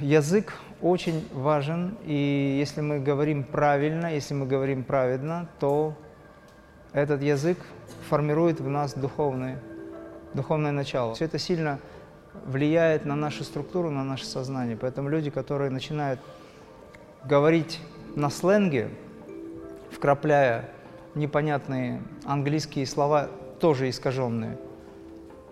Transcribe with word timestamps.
язык 0.00 0.52
очень 0.82 1.26
важен, 1.32 1.96
и 2.04 2.56
если 2.58 2.80
мы 2.80 3.00
говорим 3.00 3.44
правильно, 3.44 4.12
если 4.12 4.34
мы 4.34 4.46
говорим 4.46 4.84
праведно, 4.84 5.48
то 5.58 5.94
этот 6.92 7.22
язык 7.22 7.58
формирует 8.08 8.60
в 8.60 8.68
нас 8.68 8.94
духовное, 8.94 9.58
духовное 10.34 10.72
начало. 10.72 11.14
Все 11.14 11.24
это 11.24 11.38
сильно 11.38 11.78
влияет 12.44 13.04
на 13.04 13.16
нашу 13.16 13.44
структуру, 13.44 13.90
на 13.90 14.04
наше 14.04 14.26
сознание. 14.26 14.76
Поэтому 14.76 15.08
люди, 15.08 15.30
которые 15.30 15.70
начинают 15.70 16.20
говорить 17.24 17.80
на 18.14 18.30
сленге, 18.30 18.90
вкрапляя 19.90 20.68
непонятные 21.14 22.02
английские 22.24 22.86
слова, 22.86 23.28
тоже 23.60 23.88
искаженные, 23.88 24.58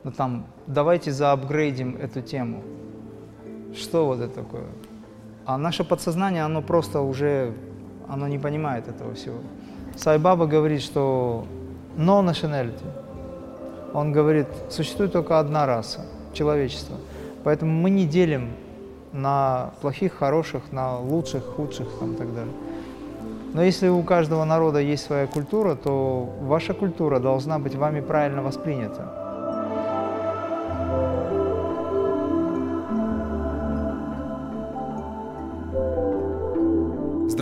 ну 0.05 0.13
там, 0.13 0.47
давайте 0.67 1.11
заапгрейдим 1.11 1.97
эту 1.97 2.21
тему. 2.21 2.63
Что 3.77 4.07
вот 4.07 4.21
это 4.21 4.35
такое? 4.35 4.65
А 5.47 5.59
наше 5.59 5.85
подсознание, 5.85 6.45
оно 6.45 6.63
просто 6.63 7.01
уже, 7.01 7.53
оно 8.09 8.29
не 8.29 8.39
понимает 8.39 8.89
этого 8.89 9.15
всего. 9.15 9.37
Сайбаба 9.97 10.47
говорит, 10.47 10.83
что 10.83 11.45
no 11.97 12.23
nationality. 12.23 12.87
Он 13.93 14.13
говорит, 14.13 14.47
существует 14.71 15.13
только 15.13 15.39
одна 15.39 15.67
раса, 15.67 16.01
человечество. 16.33 16.97
Поэтому 17.45 17.73
мы 17.73 17.91
не 17.91 18.07
делим 18.07 18.51
на 19.13 19.71
плохих, 19.81 20.15
хороших, 20.15 20.73
на 20.73 20.99
лучших, 20.99 21.45
худших 21.45 21.89
там, 22.01 22.15
и 22.15 22.17
так 22.17 22.35
далее. 22.35 22.53
Но 23.53 23.63
если 23.63 23.89
у 23.89 24.03
каждого 24.03 24.45
народа 24.45 24.81
есть 24.81 25.05
своя 25.05 25.27
культура, 25.27 25.77
то 25.77 26.29
ваша 26.41 26.75
культура 26.75 27.21
должна 27.21 27.61
быть 27.61 27.77
вами 27.77 28.01
правильно 28.01 28.43
воспринята. 28.43 29.24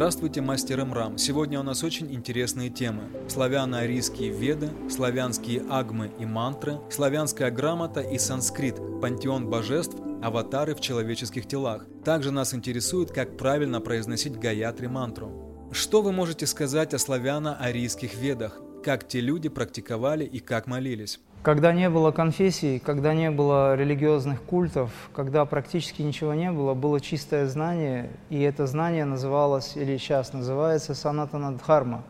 Здравствуйте, 0.03 0.41
мастер 0.41 0.81
Имрам. 0.81 1.17
Сегодня 1.17 1.61
у 1.61 1.63
нас 1.63 1.85
очень 1.85 2.13
интересные 2.13 2.71
темы. 2.71 3.05
Славяно-арийские 3.29 4.31
веды, 4.31 4.69
славянские 4.91 5.63
агмы 5.71 6.11
и 6.19 6.27
мантры, 6.27 6.81
славянская 6.91 7.53
грамота 7.53 8.01
и 8.01 8.19
санскрит, 8.19 8.79
пантеон 9.01 9.49
божеств, 9.49 9.97
аватары 10.21 10.75
в 10.75 10.81
человеческих 10.81 11.47
телах. 11.47 11.87
Также 12.05 12.33
нас 12.33 12.53
интересует, 12.53 13.13
как 13.13 13.37
правильно 13.37 13.81
произносить 13.81 14.37
гаятри 14.37 14.89
мантру. 14.89 15.71
Что 15.71 16.03
вы 16.03 16.11
можете 16.11 16.49
сказать 16.49 16.95
о 16.95 16.99
славяно-арийских 16.99 18.17
ведах? 18.17 18.61
Как 18.83 19.07
те 19.07 19.21
люди 19.21 19.49
практиковали 19.49 20.25
и 20.25 20.41
как 20.41 20.67
молились? 20.67 21.21
Когда 21.43 21.73
не 21.73 21.91
было 21.91 22.13
конфессий, 22.13 22.79
когда 22.79 23.15
не 23.15 23.29
было 23.33 23.75
религиозных 23.75 24.41
культов, 24.43 24.93
когда 25.13 25.45
практически 25.45 26.01
ничего 26.01 26.35
не 26.35 26.53
было, 26.53 26.75
было 26.75 27.01
чистое 27.01 27.49
знание, 27.49 28.11
и 28.31 28.41
это 28.43 28.69
знание 28.69 29.05
называлось, 29.05 29.77
или 29.77 29.97
сейчас 29.97 30.33
называется, 30.33 30.95
санатанадхарма. 30.95 32.05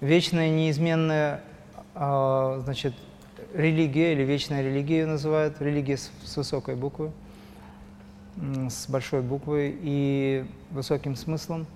Вечная, 0.00 0.50
неизменная 0.50 1.42
а, 1.96 2.60
значит, 2.62 2.94
религия, 3.54 4.12
или 4.12 4.22
вечная 4.22 4.62
религия 4.62 5.00
ее 5.00 5.06
называют, 5.06 5.60
религия 5.60 5.96
с, 5.96 6.12
с 6.22 6.36
высокой 6.36 6.76
буквы, 6.76 7.10
с 8.36 8.88
большой 8.88 9.22
буквы 9.22 9.76
и 9.82 10.44
высоким 10.70 11.16
смыслом, 11.16 11.66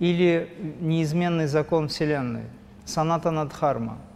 или 0.00 0.76
неизменный 0.80 1.46
закон 1.46 1.86
Вселенной, 1.86 2.46
санатанадхарма– 2.84 3.98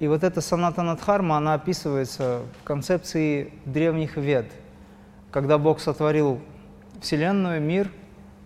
и 0.00 0.08
вот 0.08 0.24
эта 0.24 0.40
соната 0.40 0.82
Надхарма, 0.82 1.36
она 1.36 1.52
описывается 1.54 2.40
в 2.60 2.64
концепции 2.64 3.52
древних 3.66 4.16
вед. 4.16 4.50
Когда 5.30 5.58
Бог 5.58 5.78
сотворил 5.78 6.40
Вселенную, 7.02 7.60
мир, 7.60 7.92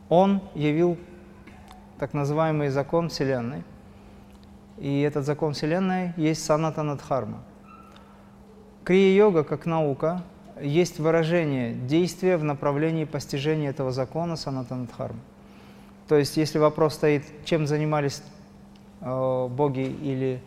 Он 0.08 0.42
явил 0.56 0.98
так 2.00 2.12
называемый 2.12 2.70
закон 2.70 3.08
Вселенной. 3.08 3.62
И 4.78 5.00
этот 5.02 5.25
закон 5.25 5.52
Вселенной 5.52 6.12
есть 6.16 6.44
саната 6.44 6.82
Надхарма. 6.82 7.44
Крия-йога, 8.82 9.44
как 9.44 9.65
наука, 9.65 10.25
есть 10.60 10.98
выражение 10.98 11.72
действия 11.72 12.36
в 12.36 12.42
направлении 12.42 13.04
постижения 13.04 13.71
этого 13.71 13.92
закона 13.92 14.34
саната 14.34 14.75
Надхарма. 14.75 15.21
То 16.09 16.16
есть, 16.16 16.36
если 16.36 16.59
вопрос 16.59 16.94
стоит, 16.94 17.22
чем 17.44 17.69
занимались 17.69 18.25
э, 19.00 19.48
боги 19.48 19.86
или 20.03 20.42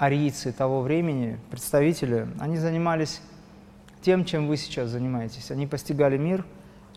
арийцы 0.00 0.50
того 0.50 0.80
времени, 0.80 1.38
представители, 1.50 2.26
они 2.38 2.56
занимались 2.56 3.20
тем, 4.00 4.24
чем 4.24 4.48
вы 4.48 4.56
сейчас 4.56 4.88
занимаетесь. 4.88 5.50
Они 5.50 5.66
постигали 5.66 6.16
мир 6.16 6.46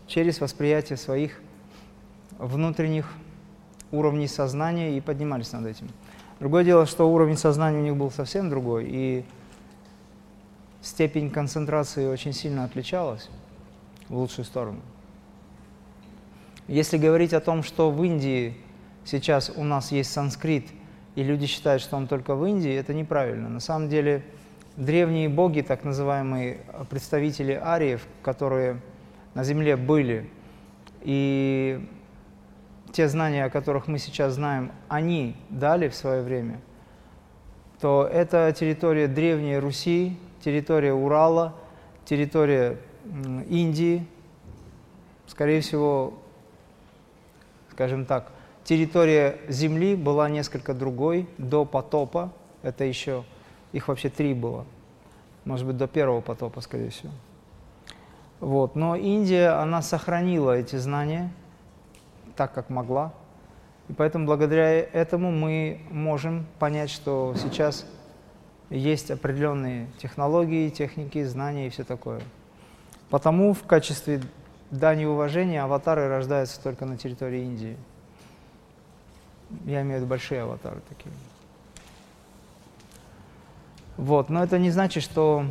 через 0.06 0.40
восприятие 0.40 0.96
своих 0.96 1.38
внутренних 2.38 3.12
уровней 3.92 4.26
сознания 4.26 4.96
и 4.96 5.02
поднимались 5.02 5.52
над 5.52 5.66
этим. 5.66 5.90
Другое 6.40 6.64
дело, 6.64 6.86
что 6.86 7.12
уровень 7.12 7.36
сознания 7.36 7.78
у 7.78 7.82
них 7.82 7.94
был 7.94 8.10
совсем 8.10 8.48
другой, 8.48 8.86
и 8.88 9.24
степень 10.80 11.30
концентрации 11.30 12.06
очень 12.06 12.32
сильно 12.32 12.64
отличалась 12.64 13.28
в 14.08 14.16
лучшую 14.16 14.46
сторону. 14.46 14.80
Если 16.68 16.96
говорить 16.96 17.34
о 17.34 17.40
том, 17.40 17.62
что 17.62 17.90
в 17.90 18.02
Индии 18.02 18.56
сейчас 19.04 19.52
у 19.54 19.62
нас 19.62 19.92
есть 19.92 20.10
санскрит– 20.10 20.64
и 21.14 21.22
люди 21.22 21.46
считают, 21.46 21.82
что 21.82 21.96
он 21.96 22.06
только 22.06 22.34
в 22.34 22.44
Индии, 22.44 22.72
это 22.72 22.92
неправильно. 22.92 23.48
На 23.48 23.60
самом 23.60 23.88
деле 23.88 24.22
древние 24.76 25.28
боги, 25.28 25.60
так 25.60 25.84
называемые 25.84 26.60
представители 26.90 27.52
ариев, 27.52 28.06
которые 28.22 28.80
на 29.34 29.44
Земле 29.44 29.76
были, 29.76 30.28
и 31.02 31.88
те 32.92 33.08
знания, 33.08 33.44
о 33.44 33.50
которых 33.50 33.88
мы 33.88 33.98
сейчас 33.98 34.34
знаем, 34.34 34.72
они 34.88 35.36
дали 35.50 35.88
в 35.88 35.94
свое 35.94 36.22
время, 36.22 36.60
то 37.80 38.08
это 38.10 38.52
территория 38.56 39.08
Древней 39.08 39.58
Руси, 39.58 40.16
территория 40.40 40.92
Урала, 40.92 41.54
территория 42.04 42.78
Индии, 43.48 44.06
скорее 45.26 45.60
всего, 45.60 46.14
скажем 47.72 48.06
так, 48.06 48.30
территория 48.64 49.38
Земли 49.48 49.94
была 49.94 50.28
несколько 50.28 50.74
другой 50.74 51.28
до 51.38 51.64
потопа. 51.64 52.32
Это 52.62 52.84
еще, 52.84 53.24
их 53.72 53.88
вообще 53.88 54.08
три 54.08 54.34
было. 54.34 54.64
Может 55.44 55.66
быть, 55.66 55.76
до 55.76 55.86
первого 55.86 56.20
потопа, 56.20 56.60
скорее 56.60 56.90
всего. 56.90 57.12
Вот. 58.40 58.74
Но 58.74 58.96
Индия, 58.96 59.60
она 59.60 59.82
сохранила 59.82 60.56
эти 60.56 60.76
знания 60.76 61.30
так, 62.36 62.52
как 62.52 62.70
могла. 62.70 63.12
И 63.88 63.92
поэтому 63.92 64.26
благодаря 64.26 64.70
этому 64.72 65.30
мы 65.30 65.80
можем 65.90 66.46
понять, 66.58 66.90
что 66.90 67.34
сейчас 67.36 67.86
есть 68.70 69.10
определенные 69.10 69.88
технологии, 69.98 70.70
техники, 70.70 71.22
знания 71.22 71.66
и 71.66 71.70
все 71.70 71.84
такое. 71.84 72.20
Потому 73.10 73.52
в 73.52 73.62
качестве 73.64 74.22
дани 74.70 75.04
уважения 75.04 75.62
аватары 75.62 76.08
рождаются 76.08 76.60
только 76.62 76.86
на 76.86 76.96
территории 76.96 77.42
Индии. 77.42 77.76
Я 79.64 79.82
имею 79.82 79.98
в 79.98 80.02
виду 80.02 80.06
большие 80.06 80.42
аватары 80.42 80.80
такие. 80.88 81.12
Вот, 83.96 84.28
но 84.28 84.42
это 84.42 84.58
не 84.58 84.70
значит, 84.70 85.02
что 85.02 85.46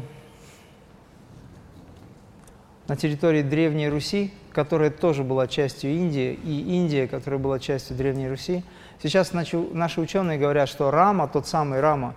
на 2.88 2.98
территории 2.98 3.42
Древней 3.42 3.88
Руси, 3.88 4.34
которая 4.52 4.92
тоже 4.92 5.24
была 5.24 5.48
частью 5.48 5.92
Индии, 5.92 6.34
и 6.44 6.76
Индия, 6.76 7.08
которая 7.08 7.40
была 7.40 7.60
частью 7.60 7.96
Древней 7.96 8.28
Руси, 8.28 8.64
сейчас 9.02 9.32
наши, 9.34 9.58
ученые 9.58 10.38
говорят, 10.38 10.68
что 10.68 10.92
Рама, 10.92 11.28
тот 11.28 11.48
самый 11.48 11.80
Рама, 11.80 12.16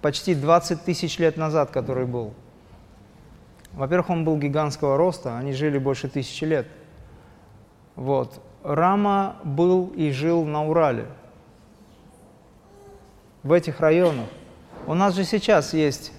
почти 0.00 0.34
20 0.34 0.82
тысяч 0.82 1.18
лет 1.18 1.36
назад, 1.36 1.70
который 1.70 2.06
был, 2.06 2.32
во-первых, 3.72 4.10
он 4.10 4.24
был 4.24 4.38
гигантского 4.38 4.96
роста, 4.96 5.38
они 5.38 5.52
жили 5.52 5.78
больше 5.78 6.08
тысячи 6.08 6.44
лет. 6.44 6.66
Вот. 7.94 8.42
Рама 8.62 9.36
был 9.42 9.88
и 9.96 10.10
жил 10.10 10.44
на 10.44 10.66
Урале, 10.66 11.06
в 13.42 13.52
этих 13.52 13.80
районах. 13.80 14.26
У 14.86 14.94
нас 14.94 15.14
же 15.14 15.24
сейчас 15.24 15.72
есть 15.72 16.12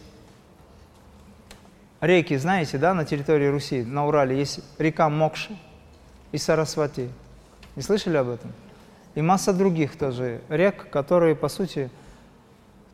реки, 1.99 2.35
знаете, 2.37 2.77
да, 2.77 2.93
на 2.93 3.05
территории 3.05 3.47
Руси, 3.47 3.83
на 3.83 4.07
Урале 4.07 4.37
есть 4.37 4.59
река 4.79 5.09
Мокша 5.09 5.55
и 6.31 6.37
Сарасвати. 6.37 7.09
Не 7.75 7.81
слышали 7.81 8.17
об 8.17 8.29
этом? 8.29 8.51
И 9.13 9.21
масса 9.21 9.53
других 9.53 9.97
тоже 9.97 10.41
рек, 10.49 10.89
которые, 10.89 11.35
по 11.35 11.47
сути, 11.47 11.89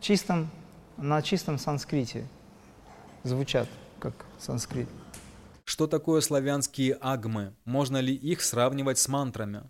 чистом, 0.01 0.49
на 0.97 1.21
чистом 1.21 1.57
санскрите 1.57 2.25
звучат, 3.23 3.67
как 3.99 4.13
санскрит. 4.39 4.89
Что 5.69 5.85
такое 5.85 6.21
славянские 6.21 6.97
агмы? 7.01 7.53
Можно 7.65 7.97
ли 7.97 8.13
их 8.13 8.41
сравнивать 8.41 8.99
с 8.99 9.09
мантрами? 9.09 9.63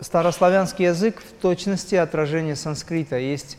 Старославянский 0.00 0.86
язык 0.86 1.22
в 1.22 1.40
точности 1.40 1.94
отражение 1.94 2.56
санскрита. 2.56 3.16
Есть 3.18 3.56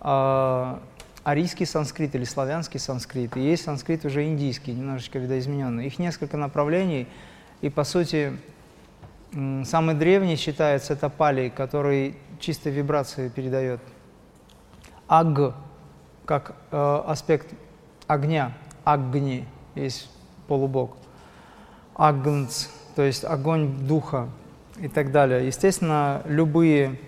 э, 0.00 0.78
арийский 1.22 1.66
санскрит 1.66 2.14
или 2.14 2.24
славянский 2.24 2.80
санскрит, 2.80 3.36
и 3.36 3.40
есть 3.40 3.64
санскрит 3.64 4.06
уже 4.06 4.24
индийский, 4.24 4.72
немножечко 4.72 5.18
видоизмененный. 5.18 5.86
Их 5.86 5.98
несколько 5.98 6.38
направлений, 6.38 7.06
и 7.60 7.68
по 7.68 7.84
сути 7.84 8.38
самый 9.32 9.94
древний 9.94 10.36
считается 10.36 10.94
это 10.94 11.10
пали, 11.10 11.50
который 11.50 12.16
чистой 12.40 12.72
вибрации 12.72 13.28
передает. 13.28 13.82
Аг, 15.08 15.54
как 16.24 16.56
э, 16.70 17.02
аспект 17.06 17.48
огня, 18.06 18.56
агни, 18.84 19.46
есть 19.74 20.08
полубог. 20.50 20.96
Агнц, 21.94 22.66
то 22.96 23.02
есть 23.02 23.24
огонь 23.24 23.86
духа 23.86 24.28
и 24.80 24.88
так 24.88 25.12
далее. 25.12 25.46
Естественно, 25.46 26.22
любые 26.24 26.98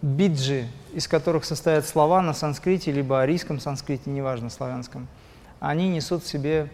биджи, 0.00 0.66
из 0.94 1.06
которых 1.08 1.44
состоят 1.44 1.86
слова 1.86 2.22
на 2.22 2.32
санскрите, 2.32 2.90
либо 2.90 3.20
арийском 3.20 3.60
санскрите, 3.60 4.08
неважно, 4.08 4.48
славянском, 4.48 5.08
они 5.60 5.90
несут 5.90 6.24
в 6.24 6.26
себе 6.26 6.70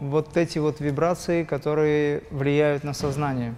вот 0.00 0.36
эти 0.36 0.58
вот 0.58 0.80
вибрации, 0.80 1.44
которые 1.44 2.24
влияют 2.32 2.82
на 2.82 2.94
сознание. 2.94 3.54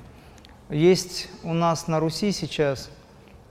Есть 0.69 1.31
у 1.44 1.55
нас 1.55 1.88
на 1.88 1.99
Руси 1.99 2.31
сейчас 2.31 2.91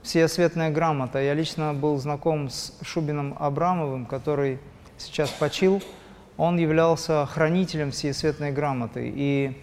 всеосветная 0.04 0.70
грамота. 0.70 1.20
Я 1.20 1.34
лично 1.34 1.74
был 1.74 1.98
знаком 1.98 2.48
с 2.48 2.74
Шубином 2.82 3.34
Абрамовым, 3.40 4.06
который 4.06 4.60
сейчас 4.98 5.30
почил. 5.30 5.82
Он 6.40 6.56
являлся 6.56 7.26
хранителем 7.26 7.90
всеосветной 7.90 8.50
грамоты. 8.50 9.12
И 9.14 9.62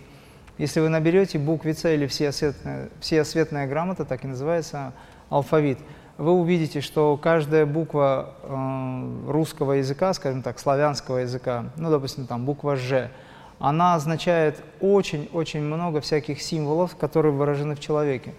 если 0.59 0.79
вы 0.79 0.89
наберете 0.89 1.39
буквица 1.39 1.91
или 1.91 2.05
всеосветная, 2.05 2.89
всеосветная 2.99 3.65
грамота, 3.65 4.05
так 4.05 4.23
и 4.23 4.27
называется, 4.27 4.93
алфавит, 5.31 5.79
вы 6.19 6.33
увидите, 6.33 6.81
что 6.81 7.17
каждая 7.17 7.65
буква 7.65 8.35
э, 8.43 9.31
русского 9.31 9.71
языка, 9.71 10.13
скажем 10.13 10.43
так, 10.43 10.59
славянского 10.59 11.17
языка, 11.17 11.65
ну, 11.77 11.89
допустим, 11.89 12.27
там 12.27 12.45
буква 12.45 12.75
«Ж», 12.75 13.09
она 13.57 13.95
означает 13.95 14.61
очень-очень 14.79 15.61
много 15.61 15.99
всяких 15.99 16.39
символов, 16.43 16.95
которые 16.95 17.33
выражены 17.33 17.73
в 17.73 17.79
человеке. 17.79 18.35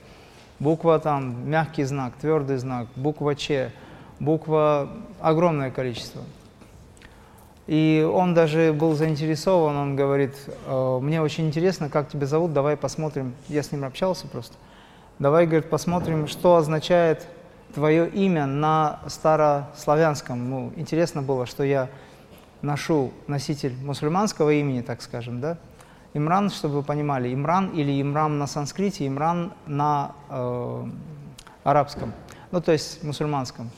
Буква 0.60 1.00
там, 1.00 1.50
мягкий 1.50 1.82
знак, 1.82 2.12
твердый 2.20 2.58
знак, 2.58 2.86
буква 2.94 3.34
«Ч», 3.34 3.72
буква 4.20 4.90
огромное 5.18 5.72
количество– 5.72 6.22
и 7.68 8.02
он 8.10 8.32
даже 8.32 8.72
был 8.72 8.94
заинтересован, 8.94 9.76
он 9.76 9.94
говорит, 9.94 10.34
«Э, 10.64 10.98
мне 11.02 11.20
очень 11.20 11.46
интересно, 11.46 11.90
как 11.90 12.08
тебя 12.08 12.26
зовут, 12.26 12.54
давай 12.54 12.78
посмотрим. 12.78 13.34
Я 13.46 13.62
с 13.62 13.72
ним 13.72 13.84
общался 13.84 14.26
просто. 14.26 14.56
Давай, 15.18 15.46
говорит, 15.46 15.68
посмотрим, 15.68 16.28
что 16.28 16.56
означает 16.56 17.26
твое 17.74 18.08
имя 18.08 18.46
на 18.46 19.00
старославянском. 19.06 20.48
Ну, 20.48 20.72
интересно 20.76 21.20
было, 21.20 21.44
что 21.44 21.62
я 21.62 21.90
ношу 22.62 23.12
носитель 23.26 23.76
мусульманского 23.84 24.50
имени, 24.54 24.80
так 24.80 25.02
скажем, 25.02 25.42
да. 25.42 25.58
Имран, 26.14 26.48
чтобы 26.48 26.76
вы 26.76 26.82
понимали, 26.82 27.34
Имран 27.34 27.68
или 27.68 28.00
Имрам 28.00 28.38
на 28.38 28.46
санскрите, 28.46 29.06
Имран 29.06 29.52
на 29.66 30.12
э, 30.30 30.84
арабском, 31.64 32.14
ну, 32.50 32.62
то 32.62 32.72
есть 32.72 33.02
мусульманском. 33.02 33.70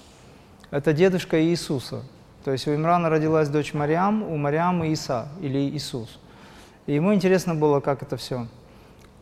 Это 0.70 0.92
дедушка 0.92 1.42
Иисуса. 1.42 2.04
То 2.44 2.52
есть 2.52 2.66
у 2.66 2.74
Имрана 2.74 3.10
родилась 3.10 3.48
дочь 3.48 3.74
Мариам, 3.74 4.22
у 4.22 4.36
Мариам 4.36 4.82
Иса 4.84 5.28
или 5.40 5.58
Иисус. 5.58 6.18
И 6.86 6.94
ему 6.94 7.12
интересно 7.12 7.54
было, 7.54 7.80
как 7.80 8.02
это 8.02 8.16
все. 8.16 8.46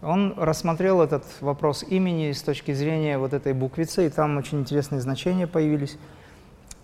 Он 0.00 0.34
рассмотрел 0.36 1.02
этот 1.02 1.24
вопрос 1.40 1.82
имени 1.82 2.30
с 2.30 2.42
точки 2.42 2.72
зрения 2.72 3.18
вот 3.18 3.32
этой 3.32 3.52
буквицы, 3.52 4.06
и 4.06 4.08
там 4.08 4.36
очень 4.36 4.60
интересные 4.60 5.00
значения 5.00 5.48
появились. 5.48 5.98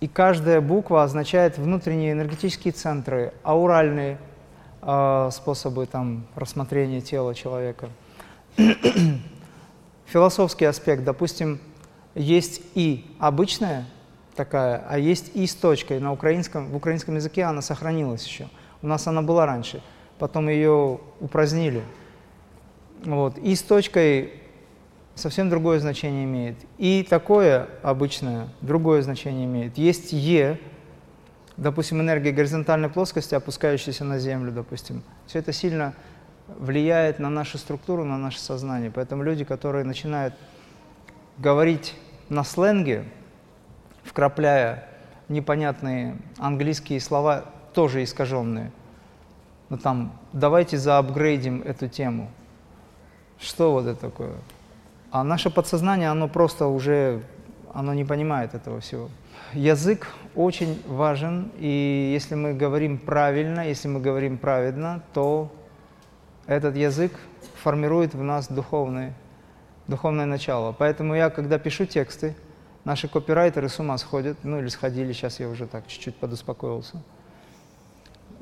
И 0.00 0.08
каждая 0.08 0.60
буква 0.60 1.04
означает 1.04 1.56
внутренние 1.56 2.12
энергетические 2.12 2.72
центры, 2.72 3.32
ауральные 3.44 4.18
э, 4.82 5.30
способы 5.32 5.86
там, 5.86 6.26
рассмотрения 6.34 7.00
тела 7.00 7.34
человека. 7.34 7.88
Философский 10.06 10.64
аспект, 10.64 11.04
допустим, 11.04 11.60
есть 12.16 12.60
и 12.74 13.06
обычное, 13.20 13.86
такая, 14.34 14.84
а 14.88 14.98
есть 14.98 15.32
и 15.34 15.46
с 15.46 15.54
точкой. 15.54 16.00
На 16.00 16.12
украинском, 16.12 16.68
в 16.70 16.76
украинском 16.76 17.16
языке 17.16 17.44
она 17.44 17.62
сохранилась 17.62 18.26
еще. 18.26 18.48
У 18.82 18.86
нас 18.86 19.06
она 19.06 19.22
была 19.22 19.46
раньше, 19.46 19.82
потом 20.18 20.48
ее 20.48 21.00
упразднили. 21.20 21.82
Вот. 23.04 23.38
И 23.38 23.54
с 23.54 23.62
точкой 23.62 24.34
совсем 25.14 25.50
другое 25.50 25.78
значение 25.80 26.24
имеет. 26.24 26.56
И 26.78 27.06
такое 27.08 27.68
обычное 27.82 28.48
другое 28.60 29.02
значение 29.02 29.46
имеет. 29.46 29.78
Есть 29.78 30.12
Е, 30.12 30.58
допустим, 31.56 32.00
энергия 32.00 32.32
горизонтальной 32.32 32.88
плоскости, 32.88 33.34
опускающаяся 33.34 34.04
на 34.04 34.18
Землю, 34.18 34.52
допустим. 34.52 35.02
Все 35.26 35.38
это 35.38 35.52
сильно 35.52 35.94
влияет 36.48 37.18
на 37.18 37.30
нашу 37.30 37.58
структуру, 37.58 38.04
на 38.04 38.18
наше 38.18 38.40
сознание. 38.40 38.90
Поэтому 38.90 39.22
люди, 39.22 39.44
которые 39.44 39.84
начинают 39.84 40.34
говорить 41.38 41.94
на 42.28 42.44
сленге, 42.44 43.04
вкрапляя 44.04 44.84
непонятные 45.28 46.16
английские 46.38 47.00
слова, 47.00 47.44
тоже 47.72 48.04
искаженные. 48.04 48.70
Ну 49.70 49.78
там, 49.78 50.12
давайте 50.32 50.76
заапгрейдим 50.76 51.62
эту 51.62 51.88
тему. 51.88 52.30
Что 53.40 53.72
вот 53.72 53.86
это 53.86 54.00
такое? 54.00 54.34
А 55.10 55.24
наше 55.24 55.50
подсознание, 55.50 56.10
оно 56.10 56.28
просто 56.28 56.66
уже, 56.66 57.22
оно 57.72 57.94
не 57.94 58.04
понимает 58.04 58.54
этого 58.54 58.80
всего. 58.80 59.08
Язык 59.52 60.08
очень 60.34 60.82
важен, 60.86 61.50
и 61.58 62.10
если 62.12 62.34
мы 62.34 62.54
говорим 62.54 62.98
правильно, 62.98 63.66
если 63.66 63.88
мы 63.88 64.00
говорим 64.00 64.38
праведно, 64.38 65.02
то 65.12 65.52
этот 66.46 66.76
язык 66.76 67.12
формирует 67.62 68.14
в 68.14 68.22
нас 68.22 68.48
духовное, 68.48 69.14
духовное 69.86 70.26
начало. 70.26 70.72
Поэтому 70.72 71.14
я, 71.14 71.30
когда 71.30 71.58
пишу 71.58 71.86
тексты, 71.86 72.34
Наши 72.84 73.08
копирайтеры 73.08 73.68
с 73.68 73.80
ума 73.80 73.96
сходят, 73.96 74.38
ну 74.44 74.58
или 74.58 74.68
сходили, 74.68 75.12
сейчас 75.12 75.40
я 75.40 75.48
уже 75.48 75.66
так 75.66 75.86
чуть-чуть 75.86 76.16
подуспокоился. 76.16 77.02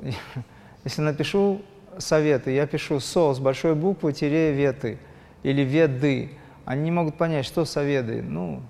Если 0.83 1.01
напишу 1.01 1.61
советы, 1.97 2.51
я 2.51 2.67
пишу 2.67 2.99
«со» 2.99 3.33
с 3.33 3.39
большой 3.39 3.73
буквы, 3.73 4.11
тире 4.11 4.51
«веты» 4.51 4.99
или 5.43 5.61
«веды». 5.61 6.31
Они 6.65 6.83
не 6.83 6.91
могут 6.91 7.17
понять, 7.17 7.45
что 7.45 7.65
советы. 7.65 8.21
Ну, 8.21 8.61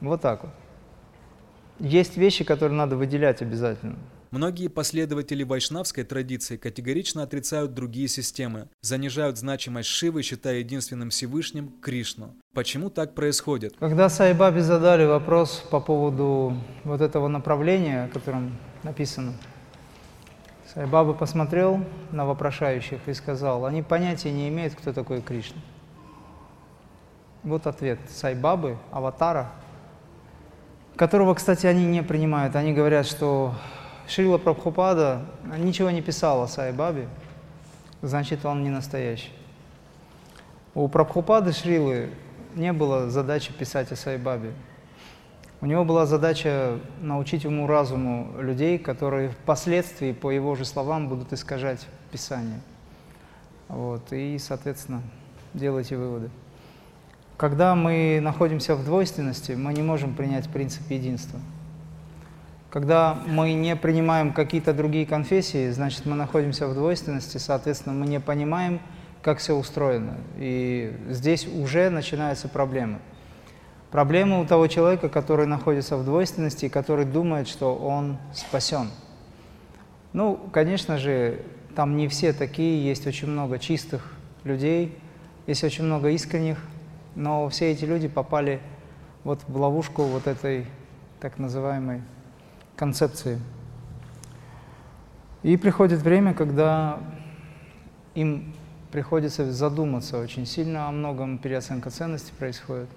вот 0.00 0.20
так 0.20 0.44
вот. 0.44 0.52
Есть 1.78 2.16
вещи, 2.16 2.44
которые 2.44 2.76
надо 2.76 2.96
выделять 2.96 3.42
обязательно. 3.42 3.96
Многие 4.34 4.66
последователи 4.66 5.44
вайшнавской 5.44 6.02
традиции 6.02 6.56
категорично 6.56 7.22
отрицают 7.22 7.72
другие 7.72 8.08
системы, 8.08 8.68
занижают 8.80 9.38
значимость 9.38 9.88
Шивы, 9.88 10.22
считая 10.22 10.56
единственным 10.56 11.10
Всевышним 11.10 11.72
Кришну. 11.80 12.34
Почему 12.52 12.90
так 12.90 13.14
происходит? 13.14 13.76
Когда 13.78 14.08
Сайбаби 14.08 14.58
задали 14.58 15.04
вопрос 15.04 15.64
по 15.70 15.78
поводу 15.78 16.56
вот 16.82 17.00
этого 17.00 17.28
направления, 17.28 18.06
о 18.06 18.08
котором 18.08 18.58
написано, 18.82 19.34
Сайбаба 20.74 21.12
посмотрел 21.12 21.84
на 22.10 22.26
вопрошающих 22.26 23.06
и 23.06 23.14
сказал, 23.14 23.66
они 23.66 23.84
понятия 23.84 24.32
не 24.32 24.48
имеют, 24.48 24.74
кто 24.74 24.92
такой 24.92 25.22
Кришна. 25.22 25.60
Вот 27.44 27.68
ответ 27.68 28.00
Сайбабы, 28.08 28.78
аватара, 28.90 29.52
которого, 30.96 31.34
кстати, 31.34 31.68
они 31.68 31.86
не 31.86 32.02
принимают. 32.02 32.56
Они 32.56 32.72
говорят, 32.72 33.06
что 33.06 33.54
Шрила 34.06 34.36
Прабхупада 34.36 35.22
ничего 35.58 35.90
не 35.90 36.02
писал 36.02 36.42
о 36.42 36.48
Сайбабе, 36.48 37.08
значит, 38.02 38.44
он 38.44 38.62
не 38.62 38.68
настоящий. 38.70 39.30
У 40.74 40.88
Прабхупады 40.88 41.52
Шрилы 41.52 42.10
не 42.54 42.72
было 42.72 43.08
задачи 43.08 43.52
писать 43.52 43.90
о 43.92 43.96
Сайбабе. 43.96 44.52
У 45.60 45.66
него 45.66 45.84
была 45.86 46.04
задача 46.04 46.78
научить 47.00 47.46
уму-разуму 47.46 48.40
людей, 48.40 48.78
которые 48.78 49.30
впоследствии, 49.30 50.12
по 50.12 50.30
его 50.30 50.54
же 50.54 50.66
словам, 50.66 51.08
будут 51.08 51.32
искажать 51.32 51.86
Писание. 52.12 52.60
Вот, 53.68 54.12
и, 54.12 54.38
соответственно, 54.38 55.02
делайте 55.54 55.96
выводы. 55.96 56.28
Когда 57.38 57.74
мы 57.74 58.20
находимся 58.22 58.76
в 58.76 58.84
двойственности, 58.84 59.52
мы 59.52 59.72
не 59.72 59.82
можем 59.82 60.14
принять 60.14 60.50
принцип 60.50 60.90
единства– 60.90 61.40
когда 62.74 63.16
мы 63.28 63.52
не 63.52 63.76
принимаем 63.76 64.32
какие-то 64.32 64.74
другие 64.74 65.06
конфессии, 65.06 65.70
значит, 65.70 66.06
мы 66.06 66.16
находимся 66.16 66.66
в 66.66 66.74
двойственности, 66.74 67.38
соответственно, 67.38 67.94
мы 67.94 68.08
не 68.08 68.18
понимаем, 68.18 68.80
как 69.22 69.38
все 69.38 69.54
устроено. 69.54 70.16
И 70.38 70.92
здесь 71.08 71.46
уже 71.46 71.88
начинаются 71.88 72.48
проблемы. 72.48 72.98
Проблема 73.92 74.40
у 74.40 74.44
того 74.44 74.66
человека, 74.66 75.08
который 75.08 75.46
находится 75.46 75.96
в 75.96 76.04
двойственности 76.04 76.64
и 76.64 76.68
который 76.68 77.04
думает, 77.04 77.46
что 77.46 77.76
он 77.76 78.18
спасен. 78.34 78.90
Ну, 80.12 80.36
конечно 80.52 80.98
же, 80.98 81.42
там 81.76 81.96
не 81.96 82.08
все 82.08 82.32
такие, 82.32 82.84
есть 82.84 83.06
очень 83.06 83.28
много 83.28 83.60
чистых 83.60 84.12
людей, 84.42 84.98
есть 85.46 85.62
очень 85.62 85.84
много 85.84 86.10
искренних, 86.10 86.58
но 87.14 87.48
все 87.50 87.70
эти 87.70 87.84
люди 87.84 88.08
попали 88.08 88.58
вот 89.22 89.42
в 89.46 89.56
ловушку 89.56 90.02
вот 90.02 90.26
этой 90.26 90.66
так 91.20 91.38
называемой 91.38 92.02
концепции. 92.76 93.40
И 95.42 95.56
приходит 95.56 96.00
время, 96.00 96.34
когда 96.34 96.98
им 98.14 98.54
приходится 98.90 99.50
задуматься 99.52 100.18
очень 100.18 100.46
сильно 100.46 100.88
о 100.88 100.92
многом, 100.92 101.38
переоценка 101.38 101.90
ценностей 101.90 102.32
происходит. 102.38 102.88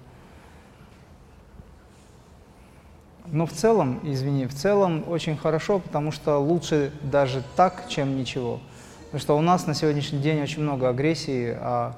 Но 3.26 3.44
в 3.46 3.52
целом, 3.52 4.00
извини, 4.04 4.46
в 4.46 4.54
целом 4.54 5.04
очень 5.08 5.36
хорошо, 5.36 5.80
потому 5.80 6.12
что 6.12 6.38
лучше 6.38 6.92
даже 7.02 7.42
так, 7.56 7.84
чем 7.88 8.16
ничего. 8.16 8.60
Потому 9.06 9.20
что 9.20 9.38
у 9.38 9.40
нас 9.42 9.66
на 9.66 9.74
сегодняшний 9.74 10.20
день 10.20 10.40
очень 10.40 10.62
много 10.62 10.88
агрессии, 10.88 11.56
а 11.60 11.96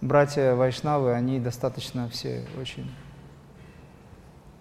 братья 0.00 0.54
Вайшнавы, 0.54 1.12
они 1.14 1.40
достаточно 1.40 2.08
все 2.08 2.44
очень, 2.60 2.90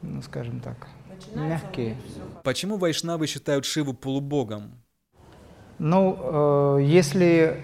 ну 0.02 0.22
скажем 0.22 0.62
так, 0.62 0.88
мягкие. 1.36 1.98
Почему 2.44 2.78
Вайшнавы 2.78 3.28
считают 3.28 3.66
Шиву 3.66 3.94
полубогом? 3.94 4.82
Ну, 5.78 6.18
э, 6.20 6.84
если 6.84 7.62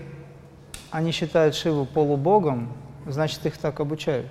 они 0.92 1.12
считают 1.12 1.56
Шиву 1.56 1.86
полубогом, 1.86 2.74
значит 3.06 3.46
их 3.46 3.58
так 3.58 3.80
обучают. 3.80 4.28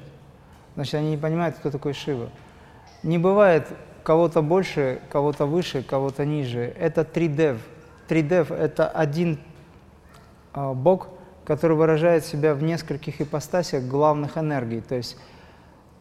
Значит, 0.74 0.94
они 0.94 1.10
не 1.10 1.16
понимают, 1.16 1.56
кто 1.56 1.70
такой 1.70 1.92
Шива. 1.92 2.30
Не 3.02 3.18
бывает 3.18 3.68
кого-то 4.02 4.42
больше, 4.42 5.00
кого-то 5.10 5.46
выше, 5.46 5.82
кого-то 5.82 6.24
ниже. 6.24 6.74
Это 6.78 7.04
тридев. 7.04 7.60
Тридев– 8.08 8.50
это 8.52 8.88
один 8.88 9.38
э, 10.54 10.72
бог, 10.72 11.08
который 11.44 11.76
выражает 11.76 12.24
себя 12.24 12.54
в 12.54 12.62
нескольких 12.62 13.20
ипостасях 13.20 13.84
главных 13.84 14.36
энергий, 14.38 14.80
то 14.80 14.94
есть 14.94 15.16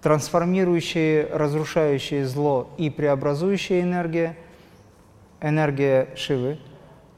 трансформирующие, 0.04 1.28
разрушающие 1.32 2.26
зло 2.28 2.70
и 2.78 2.90
преобразующая 2.90 3.82
энергия, 3.82 4.36
энергия 5.42 6.10
Шивы, 6.16 6.60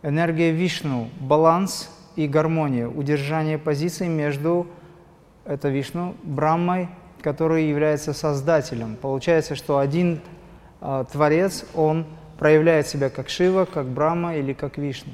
энергия 0.04 0.52
Вишну, 0.52 1.10
баланс 1.20 1.90
и 2.16 2.28
гармония, 2.28 2.88
удержание 2.88 3.58
позиций 3.58 4.08
между, 4.08 4.68
это 5.46 5.70
Вишну, 5.70 6.16
Браммой, 6.22 6.88
который 7.24 7.68
является 7.68 8.14
создателем. 8.14 8.98
Получается, 9.02 9.56
что 9.56 9.80
один 9.80 10.22
э, 10.80 11.06
Творец, 11.12 11.66
он 11.74 12.06
проявляет 12.38 12.88
себя 12.88 13.10
как 13.10 13.30
Шива, 13.30 13.66
как 13.66 13.88
Брахма 13.88 14.36
или 14.36 14.54
как 14.54 14.78
Вишну. 14.78 15.12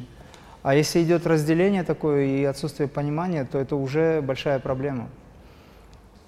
А 0.61 0.75
если 0.75 1.01
идет 1.01 1.25
разделение 1.25 1.83
такое 1.83 2.25
и 2.25 2.43
отсутствие 2.43 2.89
понимания, 2.89 3.45
то 3.45 3.57
это 3.57 3.77
уже 3.77 4.21
большая 4.21 4.59
проблема. 4.59 5.07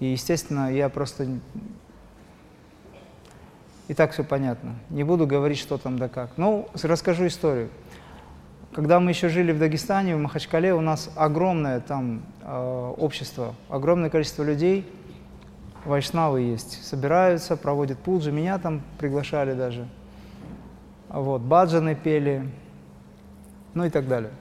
И, 0.00 0.06
естественно, 0.06 0.72
я 0.72 0.88
просто... 0.88 1.26
И 3.88 3.94
так 3.94 4.12
все 4.12 4.24
понятно. 4.24 4.74
Не 4.90 5.04
буду 5.04 5.26
говорить, 5.26 5.58
что 5.58 5.76
там 5.78 5.98
да 5.98 6.08
как. 6.08 6.30
Ну, 6.36 6.68
расскажу 6.82 7.26
историю. 7.26 7.68
Когда 8.72 8.98
мы 8.98 9.10
еще 9.10 9.28
жили 9.28 9.52
в 9.52 9.58
Дагестане, 9.58 10.16
в 10.16 10.18
Махачкале, 10.18 10.74
у 10.74 10.80
нас 10.80 11.10
огромное 11.14 11.80
там 11.80 12.22
э, 12.42 12.94
общество, 12.96 13.54
огромное 13.68 14.10
количество 14.10 14.42
людей, 14.42 14.90
вайшнавы 15.84 16.40
есть, 16.40 16.84
собираются, 16.84 17.56
проводят 17.56 17.98
пуджи, 17.98 18.32
меня 18.32 18.58
там 18.58 18.82
приглашали 18.98 19.52
даже. 19.52 19.86
Вот, 21.08 21.42
баджаны 21.42 21.94
пели, 21.94 22.50
ну 23.74 23.84
и 23.84 23.90
так 23.90 24.08
далее. 24.08 24.32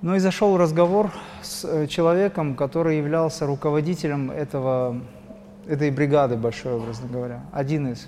Ну 0.00 0.14
и 0.14 0.20
зашел 0.20 0.56
разговор 0.56 1.12
с 1.42 1.64
э, 1.64 1.88
человеком, 1.88 2.54
который 2.54 2.98
являлся 2.98 3.46
руководителем 3.46 4.30
этого, 4.30 5.00
этой 5.66 5.90
бригады 5.90 6.36
большой, 6.36 6.74
образно 6.74 7.08
говоря. 7.08 7.44
Один 7.50 7.88
из 7.88 8.06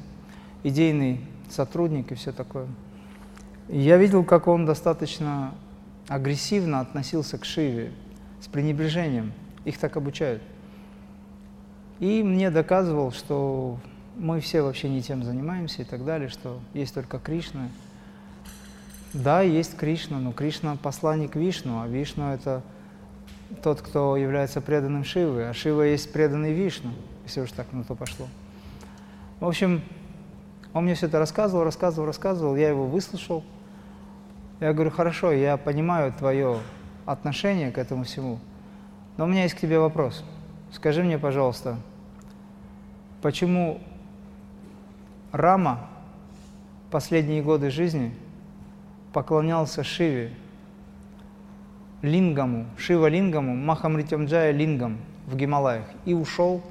идейный 0.62 1.20
сотрудник 1.48 2.12
и 2.12 2.14
все 2.14 2.30
такое. 2.30 2.68
Я 3.68 3.96
видел, 3.96 4.22
как 4.22 4.46
он 4.46 4.66
достаточно 4.66 5.52
агрессивно 6.06 6.78
относился 6.78 7.38
к 7.38 7.44
Шиве, 7.44 7.90
с 8.40 8.46
пренебрежением. 8.46 9.32
Их 9.64 9.76
так 9.76 9.96
обучают. 9.96 10.42
И 11.98 12.22
мне 12.22 12.50
доказывал, 12.50 13.10
что 13.10 13.78
мы 14.16 14.40
все 14.40 14.62
вообще 14.62 14.88
не 14.88 15.02
тем 15.02 15.24
занимаемся 15.24 15.82
и 15.82 15.84
так 15.84 16.04
далее, 16.04 16.28
что 16.28 16.60
есть 16.72 16.94
только 16.94 17.18
Кришна, 17.18 17.68
да, 19.12 19.40
есть 19.42 19.76
Кришна, 19.76 20.18
но 20.18 20.32
Кришна– 20.32 20.76
посланник 20.82 21.34
Вишну, 21.34 21.80
а 21.80 21.88
Вишну– 21.88 22.32
это 22.32 22.62
тот, 23.60 23.80
кто 23.80 24.16
является 24.16 24.60
преданным 24.60 25.02
Шивы, 25.02 25.48
а 25.48 25.52
Шива 25.52 25.82
есть 25.82 26.12
преданный 26.12 26.52
Вишну, 26.52 26.92
если 27.24 27.40
уж 27.40 27.50
так 27.50 27.72
на 27.72 27.82
то 27.82 27.96
пошло. 27.96 28.28
В 29.40 29.48
общем, 29.48 29.82
он 30.72 30.84
мне 30.84 30.94
все 30.94 31.06
это 31.06 31.18
рассказывал, 31.18 31.64
рассказывал, 31.64 32.06
рассказывал, 32.06 32.54
я 32.54 32.68
его 32.68 32.86
выслушал. 32.86 33.42
Я 34.60 34.72
говорю, 34.72 34.92
хорошо, 34.92 35.32
я 35.32 35.56
понимаю 35.56 36.12
твое 36.12 36.58
отношение 37.04 37.72
к 37.72 37.78
этому 37.78 38.04
всему, 38.04 38.38
но 39.16 39.24
у 39.24 39.26
меня 39.26 39.42
есть 39.42 39.56
к 39.56 39.60
тебе 39.60 39.80
вопрос. 39.80 40.22
Скажи 40.72 41.02
мне, 41.02 41.18
пожалуйста, 41.18 41.78
почему 43.22 43.80
Рама 45.32 45.88
последние 46.92 47.42
годы 47.42 47.70
жизни– 47.70 48.14
поклонялся 49.12 49.82
Шиве, 49.84 50.32
Лингаму, 52.02 52.66
Шива 52.76 53.08
Лингаму, 53.08 53.54
Махамритямджая 53.54 54.52
Лингам 54.52 54.98
в 55.26 55.36
Гималаях 55.36 55.84
и 56.04 56.14
ушел 56.14 56.62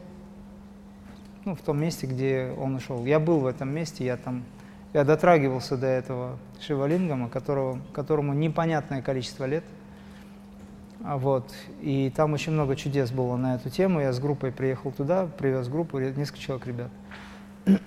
ну, 1.46 1.55
в 1.55 1.62
том 1.62 1.79
месте, 1.81 2.08
где 2.08 2.53
он 2.60 2.75
ушел. 2.75 3.05
Я 3.05 3.19
был 3.19 3.39
в 3.39 3.46
этом 3.46 3.69
месте, 3.74 4.05
я 4.05 4.17
там, 4.17 4.43
я 4.93 5.03
дотрагивался 5.03 5.77
до 5.77 5.88
этого 5.88 6.38
Шивалингама, 6.60 7.29
которого, 7.29 7.79
которому 7.93 8.34
непонятное 8.34 9.01
количество 9.01 9.46
лет. 9.46 9.63
А 11.01 11.17
вот, 11.17 11.53
и 11.81 12.12
там 12.13 12.34
очень 12.34 12.51
много 12.51 12.75
чудес 12.75 13.12
было 13.12 13.38
на 13.38 13.55
эту 13.55 13.69
тему. 13.69 14.01
Я 14.01 14.12
с 14.12 14.19
группой 14.19 14.51
приехал 14.51 14.91
туда, 14.91 15.27
привез 15.27 15.69
группу, 15.69 15.98
несколько 16.00 16.39
человек 16.39 16.67
ребят. 16.67 16.91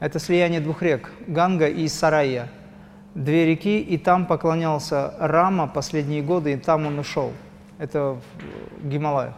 Это 0.00 0.20
слияние 0.20 0.60
двух 0.60 0.82
рек, 0.82 1.10
Ганга 1.26 1.66
и 1.66 1.88
Сарайя 1.88 2.48
две 3.14 3.46
реки, 3.46 3.80
и 3.80 3.98
там 3.98 4.26
поклонялся 4.26 5.14
Рама 5.18 5.66
последние 5.66 6.22
годы, 6.22 6.52
и 6.52 6.56
там 6.56 6.86
он 6.86 6.98
ушел. 6.98 7.32
Это 7.78 8.18
в 8.80 8.88
Гималаях. 8.88 9.34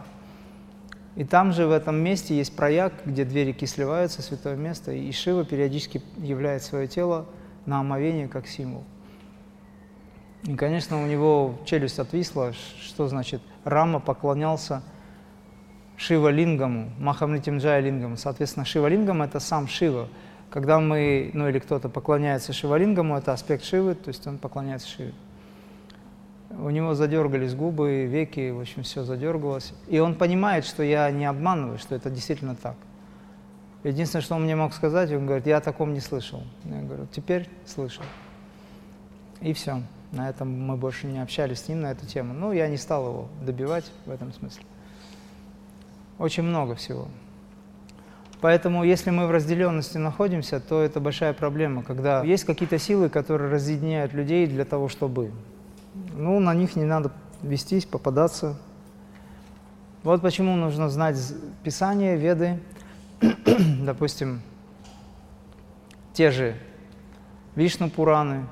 И 1.15 1.25
там 1.25 1.51
же, 1.51 1.67
в 1.67 1.71
этом 1.71 1.97
месте, 1.97 2.35
есть 2.37 2.55
прояк, 2.55 2.93
где 3.05 3.25
две 3.25 3.43
реки 3.43 3.65
сливаются, 3.65 4.21
святое 4.21 4.55
место, 4.55 4.91
и 4.91 5.11
Шива 5.11 5.43
периодически 5.43 6.01
являет 6.17 6.63
свое 6.63 6.87
тело 6.87 7.25
на 7.65 7.79
омовение 7.81 8.27
как 8.27 8.47
символ. 8.47 8.83
И, 10.43 10.55
конечно, 10.55 11.01
у 11.01 11.05
него 11.05 11.59
челюсть 11.65 11.99
отвисла, 11.99 12.53
что 12.53 13.07
значит 13.07 13.41
Рама 13.63 13.99
поклонялся 13.99 14.81
Шива 15.97 16.29
Лингаму, 16.29 16.89
Махамритимджая 16.97 17.79
Лингаму. 17.81 18.17
Соответственно, 18.17 18.65
Шива 18.65 18.87
Лингам– 18.87 19.21
это 19.23 19.39
сам 19.39 19.67
Шива, 19.67 20.07
когда 20.51 20.81
мы, 20.81 21.31
ну 21.33 21.47
или 21.47 21.59
кто-то 21.59 21.87
поклоняется 21.87 22.51
Шивалингаму, 22.51 23.17
это 23.17 23.31
аспект 23.31 23.63
Шивы, 23.63 23.95
то 23.95 24.09
есть 24.09 24.27
он 24.27 24.37
поклоняется 24.37 24.87
Шиве. 24.87 25.13
У 26.49 26.69
него 26.69 26.93
задергались 26.93 27.55
губы, 27.55 28.05
веки, 28.05 28.51
в 28.51 28.59
общем, 28.59 28.83
все 28.83 29.03
задергалось. 29.03 29.73
И 29.87 29.99
он 29.99 30.15
понимает, 30.15 30.65
что 30.65 30.83
я 30.83 31.09
не 31.09 31.25
обманываю, 31.25 31.79
что 31.79 31.95
это 31.95 32.09
действительно 32.09 32.55
так. 32.55 32.75
Единственное, 33.85 34.21
что 34.21 34.35
он 34.35 34.43
мне 34.43 34.57
мог 34.57 34.73
сказать, 34.73 35.09
он 35.13 35.25
говорит, 35.25 35.47
я 35.47 35.57
о 35.57 35.61
таком 35.61 35.93
не 35.93 36.01
слышал. 36.01 36.43
Я 36.65 36.81
говорю, 36.81 37.07
теперь 37.13 37.49
слышал. 37.65 38.03
И 39.39 39.53
все. 39.53 39.81
На 40.11 40.29
этом 40.29 40.51
мы 40.51 40.75
больше 40.75 41.07
не 41.07 41.19
общались 41.19 41.61
с 41.61 41.67
ним 41.69 41.81
на 41.81 41.91
эту 41.91 42.05
тему. 42.05 42.33
Ну, 42.33 42.51
я 42.51 42.67
не 42.67 42.77
стал 42.77 43.07
его 43.07 43.29
добивать 43.41 43.89
в 44.05 44.11
этом 44.11 44.33
смысле. 44.33 44.63
Очень 46.19 46.43
много 46.43 46.75
всего. 46.75 47.07
Поэтому, 48.41 48.83
если 48.83 49.11
мы 49.11 49.27
в 49.27 49.31
разделенности 49.31 49.99
находимся, 49.99 50.59
то 50.59 50.81
это 50.81 50.99
большая 50.99 51.33
проблема, 51.33 51.83
когда 51.83 52.23
есть 52.23 52.43
какие-то 52.43 52.79
силы, 52.79 53.07
которые 53.07 53.51
разъединяют 53.51 54.13
людей 54.13 54.47
для 54.47 54.65
того, 54.65 54.89
чтобы. 54.89 55.31
Ну, 56.15 56.39
на 56.39 56.53
них 56.55 56.75
не 56.75 56.85
надо 56.85 57.11
вестись, 57.43 57.85
попадаться. 57.85 58.57
Вот 60.03 60.21
почему 60.23 60.55
нужно 60.55 60.89
знать 60.89 61.17
Писание, 61.63 62.17
Веды, 62.17 62.59
допустим, 63.83 64.41
те 66.13 66.31
же 66.31 66.55
Вишну 67.55 67.89
Пураны, 67.89 68.47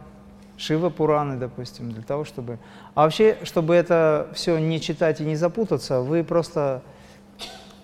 Шива 0.58 0.90
Пураны, 0.90 1.38
допустим, 1.38 1.92
для 1.92 2.04
того, 2.04 2.26
чтобы... 2.26 2.60
А 2.94 3.04
вообще, 3.04 3.38
чтобы 3.44 3.74
это 3.74 4.30
все 4.36 4.60
не 4.60 4.80
читать 4.80 5.22
и 5.22 5.24
не 5.24 5.36
запутаться, 5.36 6.02
вы 6.02 6.24
просто 6.24 6.84